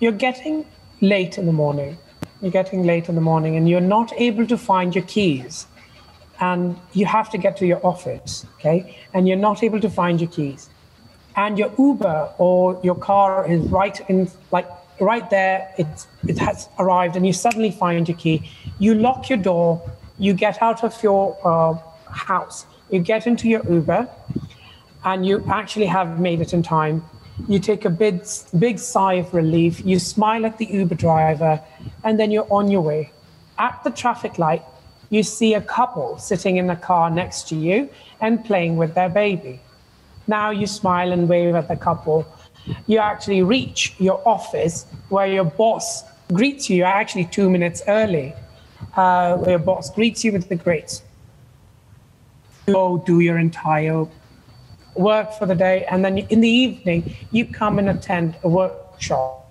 You're 0.00 0.12
getting 0.12 0.64
late 1.00 1.38
in 1.38 1.46
the 1.46 1.52
morning 1.52 1.98
you're 2.42 2.50
getting 2.50 2.84
late 2.84 3.08
in 3.08 3.14
the 3.14 3.20
morning 3.20 3.56
and 3.56 3.68
you're 3.68 3.80
not 3.80 4.12
able 4.16 4.46
to 4.48 4.58
find 4.58 4.94
your 4.94 5.04
keys 5.04 5.66
and 6.40 6.76
you 6.92 7.06
have 7.06 7.30
to 7.30 7.38
get 7.38 7.56
to 7.58 7.66
your 7.66 7.84
office, 7.86 8.44
okay? 8.56 8.98
And 9.14 9.28
you're 9.28 9.36
not 9.36 9.62
able 9.62 9.80
to 9.80 9.88
find 9.88 10.20
your 10.20 10.28
keys. 10.28 10.68
And 11.36 11.56
your 11.56 11.72
Uber 11.78 12.32
or 12.36 12.80
your 12.82 12.96
car 12.96 13.48
is 13.48 13.62
right 13.68 13.98
in, 14.10 14.28
like, 14.50 14.66
right 15.00 15.28
there, 15.30 15.72
it's, 15.78 16.08
it 16.26 16.38
has 16.38 16.68
arrived, 16.80 17.14
and 17.14 17.24
you 17.24 17.32
suddenly 17.32 17.70
find 17.70 18.08
your 18.08 18.18
key. 18.18 18.50
You 18.80 18.94
lock 18.96 19.28
your 19.28 19.38
door, 19.38 19.88
you 20.18 20.34
get 20.34 20.60
out 20.60 20.82
of 20.82 21.00
your 21.02 21.38
uh, 21.44 21.78
house, 22.10 22.66
you 22.90 22.98
get 22.98 23.26
into 23.26 23.48
your 23.48 23.62
Uber, 23.70 24.08
and 25.04 25.24
you 25.24 25.44
actually 25.48 25.86
have 25.86 26.18
made 26.18 26.40
it 26.40 26.52
in 26.52 26.62
time 26.62 27.04
you 27.48 27.58
take 27.58 27.84
a 27.84 27.90
big, 27.90 28.24
big 28.58 28.78
sigh 28.78 29.14
of 29.14 29.32
relief, 29.34 29.84
you 29.84 29.98
smile 29.98 30.46
at 30.46 30.58
the 30.58 30.66
Uber 30.66 30.94
driver, 30.94 31.60
and 32.04 32.18
then 32.18 32.30
you're 32.30 32.50
on 32.50 32.70
your 32.70 32.82
way. 32.82 33.10
At 33.58 33.82
the 33.84 33.90
traffic 33.90 34.38
light, 34.38 34.62
you 35.10 35.22
see 35.22 35.54
a 35.54 35.60
couple 35.60 36.18
sitting 36.18 36.56
in 36.56 36.66
the 36.66 36.76
car 36.76 37.10
next 37.10 37.48
to 37.48 37.54
you 37.54 37.88
and 38.20 38.44
playing 38.44 38.76
with 38.76 38.94
their 38.94 39.08
baby. 39.08 39.60
Now 40.26 40.50
you 40.50 40.66
smile 40.66 41.12
and 41.12 41.28
wave 41.28 41.54
at 41.54 41.68
the 41.68 41.76
couple. 41.76 42.26
You 42.86 42.98
actually 42.98 43.42
reach 43.42 43.94
your 43.98 44.26
office 44.26 44.86
where 45.08 45.26
your 45.26 45.44
boss 45.44 46.04
greets 46.32 46.70
you. 46.70 46.84
Actually 46.84 47.26
two 47.26 47.50
minutes 47.50 47.82
early, 47.88 48.34
uh, 48.96 49.36
where 49.36 49.50
your 49.50 49.58
boss 49.58 49.90
greets 49.90 50.24
you 50.24 50.32
with 50.32 50.48
the 50.48 50.56
greats. 50.56 51.02
Go 52.66 53.02
do 53.04 53.20
your 53.20 53.38
entire 53.38 54.06
work 54.94 55.32
for 55.32 55.46
the 55.46 55.54
day, 55.54 55.84
and 55.90 56.04
then 56.04 56.18
in 56.18 56.40
the 56.40 56.48
evening, 56.48 57.14
you 57.30 57.46
come 57.46 57.78
and 57.78 57.88
attend 57.88 58.36
a 58.42 58.48
workshop. 58.48 59.50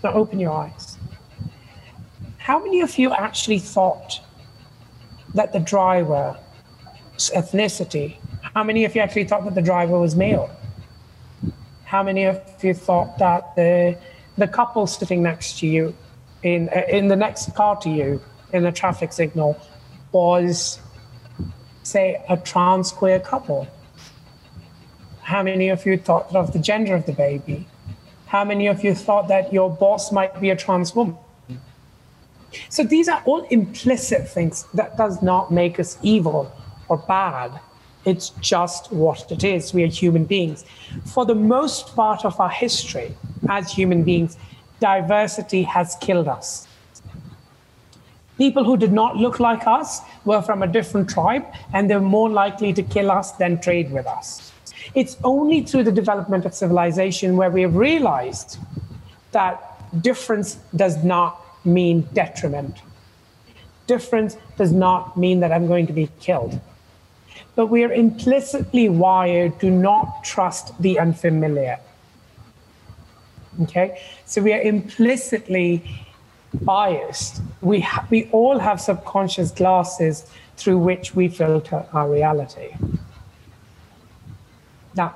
So 0.00 0.08
open 0.08 0.40
your 0.40 0.52
eyes. 0.52 0.98
How 2.38 2.58
many 2.58 2.80
of 2.80 2.98
you 2.98 3.12
actually 3.12 3.60
thought 3.60 4.20
that 5.34 5.52
the 5.52 5.60
driver's 5.60 6.36
ethnicity, 7.18 8.16
how 8.54 8.64
many 8.64 8.84
of 8.84 8.94
you 8.94 9.00
actually 9.00 9.24
thought 9.24 9.44
that 9.44 9.54
the 9.54 9.62
driver 9.62 9.98
was 9.98 10.16
male? 10.16 10.50
How 11.84 12.02
many 12.02 12.24
of 12.24 12.40
you 12.62 12.74
thought 12.74 13.18
that 13.18 13.54
the, 13.54 13.96
the 14.38 14.48
couple 14.48 14.86
sitting 14.86 15.22
next 15.22 15.58
to 15.60 15.66
you 15.66 15.94
in, 16.42 16.68
uh, 16.70 16.82
in 16.88 17.08
the 17.08 17.16
next 17.16 17.54
car 17.54 17.76
to 17.76 17.90
you 17.90 18.20
in 18.52 18.64
the 18.64 18.72
traffic 18.72 19.12
signal 19.12 19.60
was 20.10 20.80
say, 21.82 22.22
a 22.28 22.36
trans 22.36 22.92
queer 22.92 23.20
couple? 23.20 23.66
How 25.22 25.42
many 25.42 25.68
of 25.68 25.86
you 25.86 25.96
thought 25.96 26.34
of 26.34 26.52
the 26.52 26.58
gender 26.58 26.94
of 26.94 27.06
the 27.06 27.12
baby? 27.12 27.66
How 28.26 28.44
many 28.44 28.66
of 28.66 28.82
you 28.82 28.94
thought 28.94 29.28
that 29.28 29.52
your 29.52 29.70
boss 29.70 30.10
might 30.10 30.40
be 30.40 30.50
a 30.50 30.56
trans 30.56 30.94
woman? 30.94 31.16
So 32.68 32.82
these 32.82 33.08
are 33.08 33.22
all 33.24 33.42
implicit 33.50 34.28
things 34.28 34.66
that 34.74 34.96
does 34.96 35.22
not 35.22 35.50
make 35.50 35.80
us 35.80 35.98
evil 36.02 36.52
or 36.88 36.98
bad. 36.98 37.58
It's 38.04 38.30
just 38.40 38.92
what 38.92 39.30
it 39.30 39.44
is. 39.44 39.72
We 39.72 39.84
are 39.84 39.88
human 39.88 40.24
beings. 40.24 40.64
For 41.04 41.24
the 41.24 41.34
most 41.34 41.94
part 41.94 42.24
of 42.24 42.38
our 42.40 42.50
history 42.50 43.14
as 43.48 43.72
human 43.72 44.02
beings, 44.02 44.36
diversity 44.80 45.62
has 45.62 45.96
killed 46.00 46.28
us. 46.28 46.66
People 48.38 48.64
who 48.64 48.76
did 48.76 48.92
not 48.92 49.16
look 49.16 49.40
like 49.40 49.66
us 49.66 50.00
were 50.24 50.42
from 50.42 50.62
a 50.62 50.66
different 50.66 51.08
tribe, 51.08 51.44
and 51.72 51.88
they're 51.88 52.00
more 52.00 52.30
likely 52.30 52.72
to 52.72 52.82
kill 52.82 53.10
us 53.10 53.32
than 53.32 53.60
trade 53.60 53.92
with 53.92 54.06
us. 54.06 54.52
It's 54.94 55.16
only 55.22 55.62
through 55.62 55.84
the 55.84 55.92
development 55.92 56.44
of 56.44 56.54
civilization 56.54 57.36
where 57.36 57.50
we 57.50 57.62
have 57.62 57.76
realized 57.76 58.58
that 59.32 59.60
difference 60.02 60.56
does 60.74 61.02
not 61.04 61.40
mean 61.64 62.08
detriment. 62.12 62.78
Difference 63.86 64.36
does 64.56 64.72
not 64.72 65.16
mean 65.16 65.40
that 65.40 65.52
I'm 65.52 65.66
going 65.66 65.86
to 65.86 65.92
be 65.92 66.08
killed. 66.20 66.60
But 67.54 67.66
we 67.66 67.84
are 67.84 67.92
implicitly 67.92 68.88
wired 68.88 69.60
to 69.60 69.70
not 69.70 70.24
trust 70.24 70.80
the 70.80 70.98
unfamiliar. 70.98 71.78
Okay? 73.62 74.00
So 74.24 74.40
we 74.40 74.52
are 74.52 74.60
implicitly 74.60 76.06
biased. 76.60 77.40
We, 77.60 77.80
ha- 77.80 78.06
we 78.10 78.28
all 78.32 78.58
have 78.58 78.80
subconscious 78.80 79.50
glasses 79.50 80.26
through 80.56 80.78
which 80.78 81.14
we 81.14 81.28
filter 81.28 81.86
our 81.92 82.10
reality. 82.10 82.74
Now, 84.94 85.14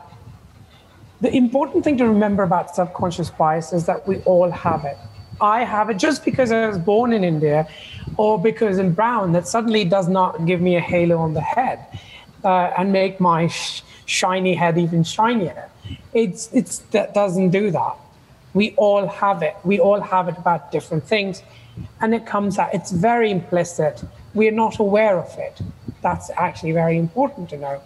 the 1.20 1.34
important 1.34 1.84
thing 1.84 1.96
to 1.98 2.06
remember 2.06 2.42
about 2.42 2.74
subconscious 2.74 3.30
bias 3.30 3.72
is 3.72 3.86
that 3.86 4.06
we 4.06 4.18
all 4.20 4.50
have 4.50 4.84
it. 4.84 4.98
I 5.40 5.64
have 5.64 5.90
it 5.90 5.98
just 5.98 6.24
because 6.24 6.50
I 6.50 6.66
was 6.66 6.78
born 6.78 7.12
in 7.12 7.22
India 7.24 7.68
or 8.16 8.40
because 8.40 8.78
in 8.78 8.92
brown, 8.92 9.32
that 9.32 9.46
suddenly 9.46 9.84
does 9.84 10.08
not 10.08 10.46
give 10.46 10.60
me 10.60 10.76
a 10.76 10.80
halo 10.80 11.18
on 11.18 11.34
the 11.34 11.40
head 11.40 11.84
uh, 12.44 12.72
and 12.78 12.92
make 12.92 13.20
my 13.20 13.48
sh- 13.48 13.82
shiny 14.06 14.54
head 14.54 14.78
even 14.78 15.04
shinier. 15.04 15.68
It's, 16.14 16.50
it's, 16.52 16.78
that 16.90 17.12
doesn't 17.12 17.50
do 17.50 17.70
that. 17.70 17.96
We 18.56 18.72
all 18.78 19.06
have 19.06 19.42
it. 19.42 19.54
We 19.64 19.78
all 19.78 20.00
have 20.00 20.28
it 20.28 20.38
about 20.38 20.72
different 20.72 21.04
things. 21.04 21.42
And 22.00 22.14
it 22.14 22.24
comes 22.24 22.58
out, 22.58 22.72
it's 22.72 22.90
very 22.90 23.30
implicit. 23.30 24.02
We're 24.32 24.58
not 24.64 24.78
aware 24.78 25.18
of 25.18 25.38
it. 25.38 25.60
That's 26.00 26.30
actually 26.38 26.72
very 26.72 26.96
important 26.96 27.50
to 27.50 27.58
know. 27.58 27.82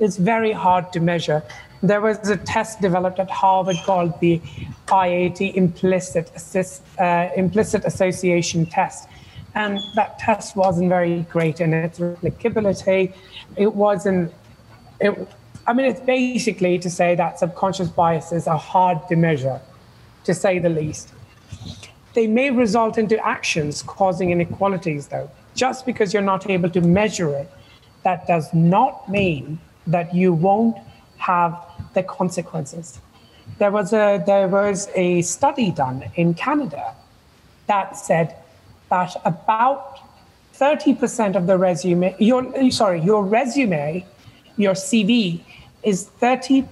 It's 0.00 0.16
very 0.16 0.50
hard 0.50 0.92
to 0.94 0.98
measure. 0.98 1.44
There 1.84 2.00
was 2.00 2.28
a 2.28 2.36
test 2.36 2.80
developed 2.80 3.20
at 3.20 3.30
Harvard 3.30 3.76
called 3.84 4.18
the 4.18 4.40
IAT 4.88 5.54
implicit, 5.54 6.32
assist, 6.34 6.82
uh, 6.98 7.28
implicit 7.36 7.84
association 7.84 8.66
test. 8.66 9.08
And 9.54 9.78
that 9.94 10.18
test 10.18 10.56
wasn't 10.56 10.88
very 10.88 11.20
great 11.30 11.60
in 11.60 11.72
its 11.72 12.00
replicability. 12.00 13.14
It 13.56 13.72
wasn't, 13.72 14.34
it, 15.00 15.28
I 15.64 15.72
mean, 15.74 15.86
it's 15.86 16.00
basically 16.00 16.76
to 16.80 16.90
say 16.90 17.14
that 17.14 17.38
subconscious 17.38 17.88
biases 17.88 18.48
are 18.48 18.58
hard 18.58 19.06
to 19.10 19.14
measure 19.14 19.60
to 20.26 20.34
say 20.34 20.58
the 20.58 20.68
least. 20.68 21.12
They 22.14 22.26
may 22.26 22.50
result 22.50 22.98
into 22.98 23.16
actions 23.24 23.82
causing 23.82 24.30
inequalities, 24.30 25.08
though. 25.08 25.30
Just 25.54 25.86
because 25.86 26.12
you're 26.12 26.22
not 26.22 26.48
able 26.48 26.70
to 26.70 26.80
measure 26.80 27.30
it, 27.34 27.50
that 28.04 28.26
does 28.26 28.52
not 28.54 29.08
mean 29.08 29.58
that 29.86 30.14
you 30.14 30.32
won't 30.32 30.76
have 31.18 31.58
the 31.94 32.02
consequences. 32.02 33.00
There 33.58 33.70
was 33.70 33.92
a 33.92 34.22
there 34.26 34.48
was 34.48 34.88
a 34.94 35.22
study 35.22 35.70
done 35.70 36.04
in 36.14 36.34
Canada 36.34 36.94
that 37.66 37.96
said 37.96 38.36
that 38.90 39.14
about 39.24 39.98
30% 40.54 41.36
of 41.36 41.46
the 41.46 41.58
resume, 41.58 42.14
your 42.18 42.70
sorry, 42.70 43.00
your 43.00 43.24
resume, 43.24 44.06
your 44.56 44.74
CV 44.74 45.40
is 45.82 46.04
30, 46.04 46.66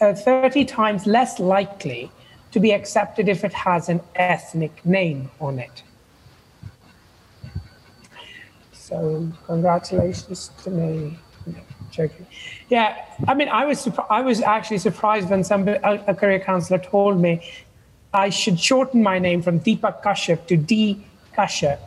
uh, 0.00 0.14
30 0.14 0.64
times 0.64 1.06
less 1.06 1.38
likely 1.38 2.10
to 2.52 2.60
be 2.60 2.72
accepted 2.72 3.28
if 3.28 3.44
it 3.44 3.52
has 3.52 3.88
an 3.88 4.00
ethnic 4.14 4.84
name 4.84 5.30
on 5.40 5.58
it. 5.58 5.82
So 8.72 9.28
congratulations 9.46 10.50
to 10.62 10.70
me. 10.70 11.18
Joking. 11.90 12.26
Yeah, 12.68 13.04
I 13.26 13.34
mean, 13.34 13.48
I 13.48 13.64
was 13.64 13.88
I 14.10 14.20
was 14.20 14.42
actually 14.42 14.78
surprised 14.78 15.30
when 15.30 15.44
some 15.44 15.66
a, 15.68 16.02
a 16.08 16.14
career 16.14 16.40
counselor 16.40 16.78
told 16.78 17.20
me 17.20 17.40
I 18.12 18.28
should 18.28 18.58
shorten 18.58 19.02
my 19.02 19.18
name 19.18 19.40
from 19.40 19.60
Deepak 19.60 20.02
Kashyap 20.02 20.46
to 20.48 20.56
D 20.56 21.04
Kashyap 21.36 21.78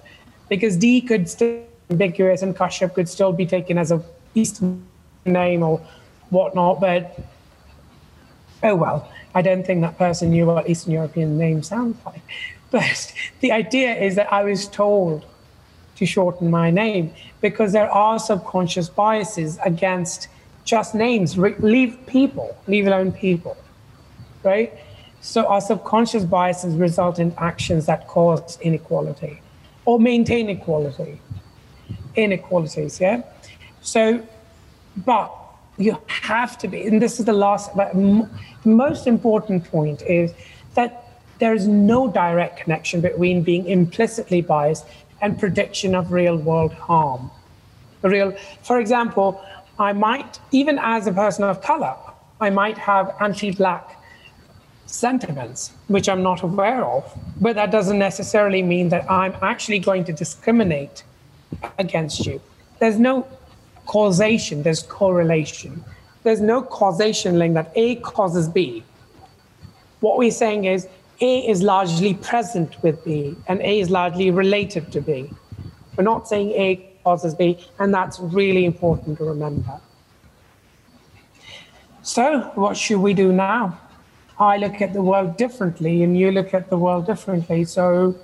because 0.48 0.78
D 0.78 1.02
could 1.02 1.30
still 1.30 1.64
be 1.90 1.94
ambiguous 1.94 2.42
and 2.42 2.56
Kashyap 2.56 2.94
could 2.94 3.10
still 3.10 3.34
be 3.34 3.46
taken 3.46 3.78
as 3.78 3.92
a 3.92 4.02
Eastern 4.36 4.86
name 5.26 5.64
or 5.64 5.82
whatnot. 6.30 6.80
But 6.80 7.20
oh 8.64 8.76
well, 8.76 9.10
I 9.36 9.42
don't 9.42 9.66
think 9.66 9.82
that 9.82 9.98
person 9.98 10.32
knew 10.32 10.46
what 10.46 10.70
Eastern 10.70 10.94
European 10.94 11.38
names 11.38 11.68
sound 11.68 11.98
like. 12.06 12.22
But 12.72 13.12
the 13.40 13.52
idea 13.52 13.96
is 13.96 14.14
that 14.14 14.32
I 14.32 14.44
was 14.44 14.68
told 14.68 15.26
to 15.96 16.06
shorten 16.06 16.52
my 16.52 16.70
name 16.70 17.12
because 17.42 17.72
there 17.72 17.92
are 17.92 18.20
subconscious 18.20 18.88
biases 18.90 19.58
against 19.66 20.28
just 20.66 20.94
names. 20.94 21.36
Re- 21.36 21.56
leave 21.58 21.98
people, 22.06 22.56
leave 22.68 22.86
alone 22.86 23.12
people, 23.12 23.58
right? 24.44 24.72
So 25.22 25.48
our 25.48 25.62
subconscious 25.62 26.24
biases 26.24 26.76
result 26.76 27.18
in 27.18 27.34
actions 27.40 27.88
that 27.88 28.08
cause 28.08 28.60
inequality 28.62 29.42
or 29.86 30.00
maintain 30.00 30.50
equality, 30.50 31.20
inequalities, 32.16 33.00
yeah? 33.00 33.24
So, 33.82 34.22
but 34.98 35.36
you 35.80 35.98
have 36.08 36.58
to 36.60 36.68
be, 36.68 36.86
and 36.86 37.02
this 37.02 37.20
is 37.20 37.26
the 37.26 37.34
last, 37.34 37.76
but 37.76 37.96
m- 37.96 38.30
most 38.66 39.08
important 39.08 39.64
point 39.64 40.02
is 40.04 40.34
that 40.76 41.06
there 41.40 41.54
is 41.54 41.68
no 41.68 42.12
direct 42.12 42.60
connection 42.60 43.00
between 43.00 43.42
being 43.42 43.66
implicitly 43.66 44.42
biased 44.42 44.86
and 45.22 45.40
prediction 45.40 45.96
of 45.96 46.12
real 46.12 46.36
world 46.36 46.74
harm. 46.74 47.32
The 48.02 48.10
real, 48.10 48.32
for 48.62 48.80
example, 48.80 49.42
I 49.80 49.94
might, 49.94 50.40
even 50.52 50.78
as 50.78 51.08
a 51.08 51.14
person 51.14 51.46
of 51.46 51.62
color, 51.62 51.96
I 52.42 52.50
might 52.50 52.78
have 52.78 53.16
anti-black 53.22 53.96
sentiments, 54.86 55.72
which 55.88 56.10
I'm 56.10 56.24
not 56.24 56.42
aware 56.44 56.84
of, 56.84 57.18
but 57.40 57.56
that 57.56 57.72
doesn't 57.72 58.00
necessarily 58.00 58.62
mean 58.62 58.90
that 58.90 59.10
I'm 59.10 59.36
actually 59.42 59.80
going 59.80 60.04
to 60.06 60.14
discriminate 60.14 61.04
against 61.78 62.26
you. 62.26 62.42
There's 62.80 63.00
no 63.00 63.28
causation, 63.90 64.62
there's 64.62 64.84
correlation. 64.84 65.84
There's 66.22 66.42
no 66.42 66.62
causation 66.62 67.40
link 67.40 67.56
that 67.56 67.72
A 67.76 67.96
causes 67.96 68.48
B. 68.48 68.84
What 70.02 70.20
we're 70.20 70.40
saying 70.46 70.66
is 70.66 70.88
A 71.22 71.40
is 71.50 71.64
largely 71.64 72.14
present 72.14 72.82
with 72.84 73.04
B 73.04 73.36
and 73.48 73.60
A 73.62 73.80
is 73.80 73.90
largely 73.90 74.30
related 74.30 74.92
to 74.92 75.02
B. 75.02 75.32
We're 75.98 76.04
not 76.04 76.28
saying 76.28 76.52
A 76.52 76.68
causes 77.04 77.34
B, 77.34 77.58
and 77.80 77.92
that's 77.92 78.20
really 78.20 78.66
important 78.66 79.18
to 79.18 79.24
remember. 79.24 79.82
So, 82.04 82.42
what 82.54 82.78
should 82.78 83.00
we 83.00 83.16
do 83.16 83.32
now? 83.32 83.80
I 84.38 84.58
look 84.58 84.82
at 84.82 84.94
the 84.94 85.02
world 85.02 85.36
differently, 85.36 86.04
and 86.04 86.16
you 86.16 86.32
look 86.32 86.54
at 86.54 86.70
the 86.70 86.78
world 86.78 87.08
differently. 87.08 87.66
So, 87.66 88.16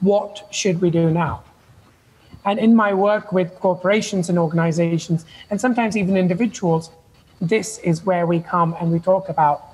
what 0.00 0.48
should 0.50 0.80
we 0.80 0.90
do 0.90 1.10
now? 1.10 1.44
And 2.46 2.60
in 2.60 2.76
my 2.76 2.94
work 2.94 3.32
with 3.32 3.54
corporations 3.56 4.28
and 4.28 4.38
organizations, 4.38 5.26
and 5.50 5.60
sometimes 5.60 5.96
even 5.96 6.16
individuals, 6.16 6.90
this 7.40 7.78
is 7.78 8.06
where 8.06 8.24
we 8.24 8.40
come 8.40 8.76
and 8.80 8.92
we 8.92 9.00
talk 9.00 9.28
about 9.28 9.64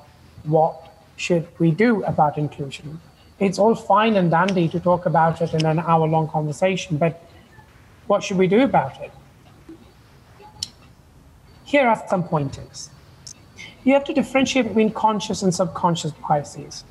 what 0.44 0.88
should 1.16 1.46
we 1.58 1.70
do 1.70 2.02
about 2.04 2.38
inclusion. 2.38 2.98
It's 3.38 3.58
all 3.58 3.74
fine 3.74 4.16
and 4.16 4.30
dandy 4.30 4.68
to 4.68 4.80
talk 4.80 5.04
about 5.04 5.42
it 5.42 5.52
in 5.52 5.66
an 5.66 5.78
hour 5.80 6.08
long 6.08 6.28
conversation, 6.28 6.96
but 6.96 7.22
what 8.06 8.24
should 8.24 8.38
we 8.38 8.46
do 8.46 8.62
about 8.62 9.00
it? 9.02 9.12
Here 11.64 11.86
are 11.86 12.02
some 12.08 12.24
pointers. 12.24 12.90
You 13.84 13.92
have 13.92 14.04
to 14.04 14.14
differentiate 14.14 14.68
between 14.68 14.92
conscious 14.92 15.42
and 15.42 15.54
subconscious 15.54 16.12
biases. 16.26 16.84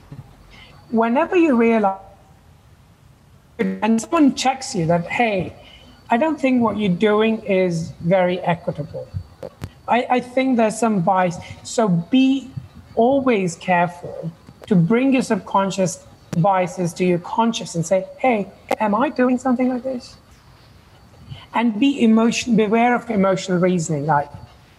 Whenever 0.89 1.35
you 1.35 1.55
realize, 1.55 1.99
and 3.59 4.01
someone 4.01 4.35
checks 4.35 4.75
you 4.75 4.85
that, 4.87 5.07
hey, 5.07 5.55
I 6.11 6.17
don't 6.17 6.39
think 6.39 6.61
what 6.61 6.77
you're 6.77 6.89
doing 6.89 7.41
is 7.43 7.91
very 8.01 8.39
equitable. 8.41 9.07
I, 9.87 10.05
I 10.09 10.19
think 10.19 10.57
there's 10.57 10.77
some 10.77 11.01
bias. 11.01 11.37
So 11.63 11.87
be 11.87 12.51
always 12.95 13.55
careful 13.55 14.29
to 14.67 14.75
bring 14.75 15.13
your 15.13 15.21
subconscious 15.21 16.05
biases 16.37 16.93
to 16.95 17.05
your 17.05 17.19
conscious 17.19 17.75
and 17.75 17.85
say, 17.85 18.05
hey, 18.17 18.51
am 18.79 18.93
I 18.93 19.09
doing 19.09 19.37
something 19.37 19.69
like 19.69 19.83
this? 19.83 20.17
And 21.53 21.79
be 21.79 22.03
emotion, 22.03 22.57
beware 22.57 22.93
of 22.93 23.09
emotional 23.09 23.59
reasoning. 23.59 24.05
Like 24.05 24.29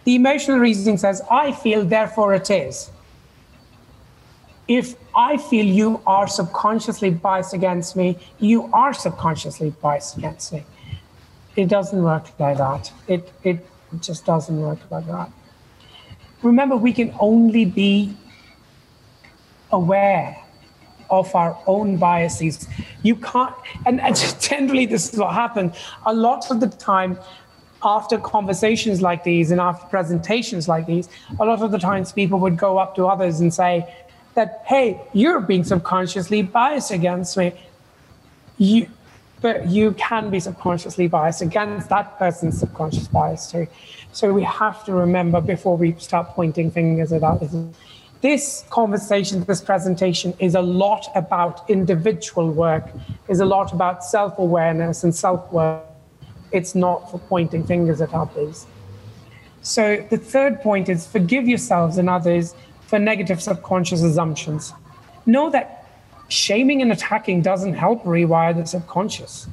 the 0.03 0.13
emotional 0.15 0.59
reasoning 0.59 0.97
says, 0.97 1.21
I 1.31 1.51
feel, 1.51 1.83
therefore 1.83 2.35
it 2.35 2.51
is. 2.51 2.91
If 4.67 4.95
I 5.15 5.37
feel 5.37 5.65
you 5.65 5.99
are 6.05 6.27
subconsciously 6.27 7.09
biased 7.09 7.53
against 7.53 7.95
me, 7.95 8.17
you 8.39 8.69
are 8.71 8.93
subconsciously 8.93 9.71
biased 9.81 10.17
against 10.17 10.53
me. 10.53 10.63
It 11.55 11.67
doesn't 11.67 12.01
work 12.01 12.27
like 12.39 12.57
that. 12.57 12.91
It, 13.07 13.31
it 13.43 13.65
just 14.01 14.25
doesn't 14.25 14.59
work 14.59 14.79
like 14.89 15.07
that. 15.07 15.31
Remember, 16.41 16.75
we 16.75 16.93
can 16.93 17.15
only 17.19 17.65
be 17.65 18.15
aware 19.71 20.37
of 21.09 21.33
our 21.35 21.57
own 21.67 21.97
biases. 21.97 22.67
You 23.03 23.15
can't, 23.15 23.55
and, 23.85 24.01
and 24.01 24.15
generally, 24.39 24.85
this 24.85 25.13
is 25.13 25.19
what 25.19 25.33
happens. 25.33 25.75
A 26.05 26.13
lot 26.13 26.49
of 26.49 26.59
the 26.59 26.67
time, 26.67 27.17
after 27.83 28.17
conversations 28.17 29.01
like 29.01 29.23
these 29.23 29.51
and 29.51 29.59
after 29.59 29.85
presentations 29.87 30.67
like 30.67 30.85
these, 30.85 31.09
a 31.39 31.45
lot 31.45 31.61
of 31.61 31.71
the 31.71 31.77
times 31.77 32.13
people 32.13 32.39
would 32.39 32.57
go 32.57 32.77
up 32.77 32.95
to 32.95 33.07
others 33.07 33.41
and 33.41 33.53
say 33.53 33.93
that, 34.35 34.63
hey, 34.65 35.01
you're 35.13 35.41
being 35.41 35.63
subconsciously 35.63 36.41
biased 36.41 36.91
against 36.91 37.37
me. 37.37 37.53
You, 38.57 38.87
but 39.43 39.67
you 39.67 39.91
can 39.91 40.29
be 40.29 40.39
subconsciously 40.39 41.09
biased 41.09 41.41
against 41.41 41.89
that 41.89 42.17
person's 42.17 42.57
subconscious 42.57 43.09
bias 43.09 43.51
too. 43.51 43.67
So 44.13 44.31
we 44.31 44.41
have 44.43 44.85
to 44.85 44.93
remember 44.93 45.41
before 45.41 45.75
we 45.75 45.95
start 45.99 46.29
pointing 46.29 46.71
fingers 46.71 47.11
at 47.11 47.23
others. 47.23 47.53
This 48.21 48.63
conversation, 48.69 49.43
this 49.43 49.59
presentation 49.59 50.33
is 50.39 50.55
a 50.55 50.61
lot 50.61 51.07
about 51.13 51.69
individual 51.69 52.51
work, 52.51 52.89
is 53.27 53.41
a 53.41 53.45
lot 53.45 53.73
about 53.73 54.05
self-awareness 54.05 55.03
and 55.03 55.13
self 55.13 55.51
work. 55.51 55.83
It's 56.53 56.73
not 56.73 57.11
for 57.11 57.19
pointing 57.19 57.67
fingers 57.67 57.99
at 57.99 58.13
others. 58.13 58.65
So 59.61 60.07
the 60.09 60.17
third 60.17 60.61
point 60.61 60.87
is 60.87 61.05
forgive 61.05 61.49
yourselves 61.49 61.97
and 61.97 62.09
others 62.09 62.55
for 62.87 62.97
negative 62.97 63.41
subconscious 63.41 64.03
assumptions. 64.03 64.71
Know 65.25 65.49
that 65.49 65.82
shaming 66.33 66.81
and 66.81 66.91
attacking 66.91 67.41
doesn't 67.41 67.75
help 67.75 68.03
rewire 68.03 68.55
the 68.55 68.65
subconscious. 68.65 69.47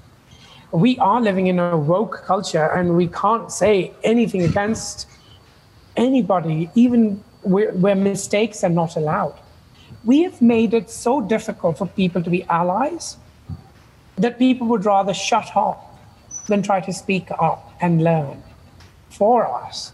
We 0.72 0.98
are 0.98 1.20
living 1.20 1.48
in 1.48 1.58
a 1.58 1.76
woke 1.76 2.22
culture 2.24 2.66
and 2.66 2.96
we 2.96 3.08
can't 3.08 3.52
say 3.52 3.92
anything 4.02 4.42
against 4.42 5.06
anybody, 5.96 6.70
even 6.74 7.22
where, 7.42 7.72
where 7.72 7.94
mistakes 7.94 8.64
are 8.64 8.70
not 8.70 8.96
allowed. 8.96 9.38
We 10.04 10.22
have 10.22 10.40
made 10.40 10.72
it 10.72 10.88
so 10.88 11.20
difficult 11.20 11.78
for 11.78 11.86
people 11.86 12.22
to 12.22 12.30
be 12.30 12.44
allies 12.44 13.16
that 14.16 14.38
people 14.38 14.66
would 14.68 14.84
rather 14.84 15.12
shut 15.12 15.54
up 15.56 15.98
than 16.46 16.62
try 16.62 16.80
to 16.80 16.92
speak 16.92 17.30
up 17.38 17.72
and 17.80 18.02
learn 18.02 18.42
for 19.10 19.46
us. 19.46 19.92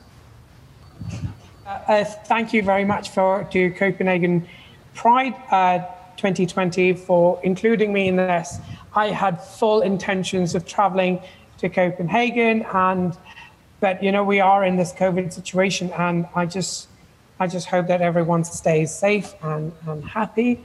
Uh, 1.66 1.68
uh, 1.88 2.04
thank 2.04 2.52
you 2.52 2.62
very 2.62 2.84
much 2.84 3.10
for 3.10 3.44
to 3.50 3.70
Copenhagen 3.72 4.46
Pride. 4.94 5.34
Uh, 5.50 5.80
2020 6.16 6.94
for 6.94 7.40
including 7.42 7.92
me 7.92 8.08
in 8.08 8.16
this. 8.16 8.58
I 8.94 9.08
had 9.08 9.42
full 9.42 9.82
intentions 9.82 10.54
of 10.54 10.66
traveling 10.66 11.20
to 11.58 11.68
Copenhagen 11.68 12.62
and 12.72 13.16
but 13.80 14.02
you 14.02 14.10
know 14.10 14.24
we 14.24 14.40
are 14.40 14.64
in 14.64 14.76
this 14.76 14.92
COVID 14.92 15.32
situation 15.32 15.90
and 15.92 16.26
I 16.34 16.46
just 16.46 16.88
I 17.38 17.46
just 17.46 17.66
hope 17.66 17.86
that 17.88 18.00
everyone 18.00 18.44
stays 18.44 18.94
safe 18.94 19.34
and, 19.42 19.72
and 19.86 20.04
happy. 20.04 20.64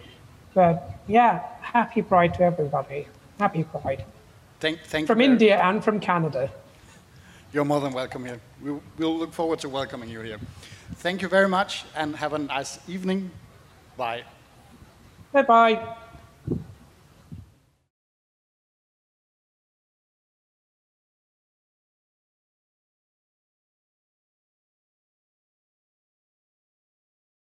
But 0.53 0.99
yeah, 1.07 1.43
happy 1.61 2.01
pride 2.01 2.33
to 2.35 2.43
everybody. 2.43 3.07
Happy 3.39 3.63
pride. 3.63 4.05
Thank, 4.59 4.79
thank 4.85 5.07
from 5.07 5.19
you 5.19 5.27
very- 5.27 5.33
India 5.33 5.61
and 5.61 5.83
from 5.83 5.99
Canada. 5.99 6.49
You're 7.53 7.65
more 7.65 7.81
than 7.81 7.91
welcome 7.91 8.23
here. 8.23 8.39
We, 8.63 8.79
we'll 8.97 9.17
look 9.17 9.33
forward 9.33 9.59
to 9.59 9.69
welcoming 9.69 10.09
you 10.09 10.21
here. 10.21 10.39
Thank 10.95 11.21
you 11.21 11.27
very 11.27 11.49
much 11.49 11.83
and 11.95 12.15
have 12.15 12.31
a 12.31 12.39
nice 12.39 12.79
evening. 12.87 13.31
Bye. 13.97 14.23
Bye 15.33 15.43
bye. 15.43 16.00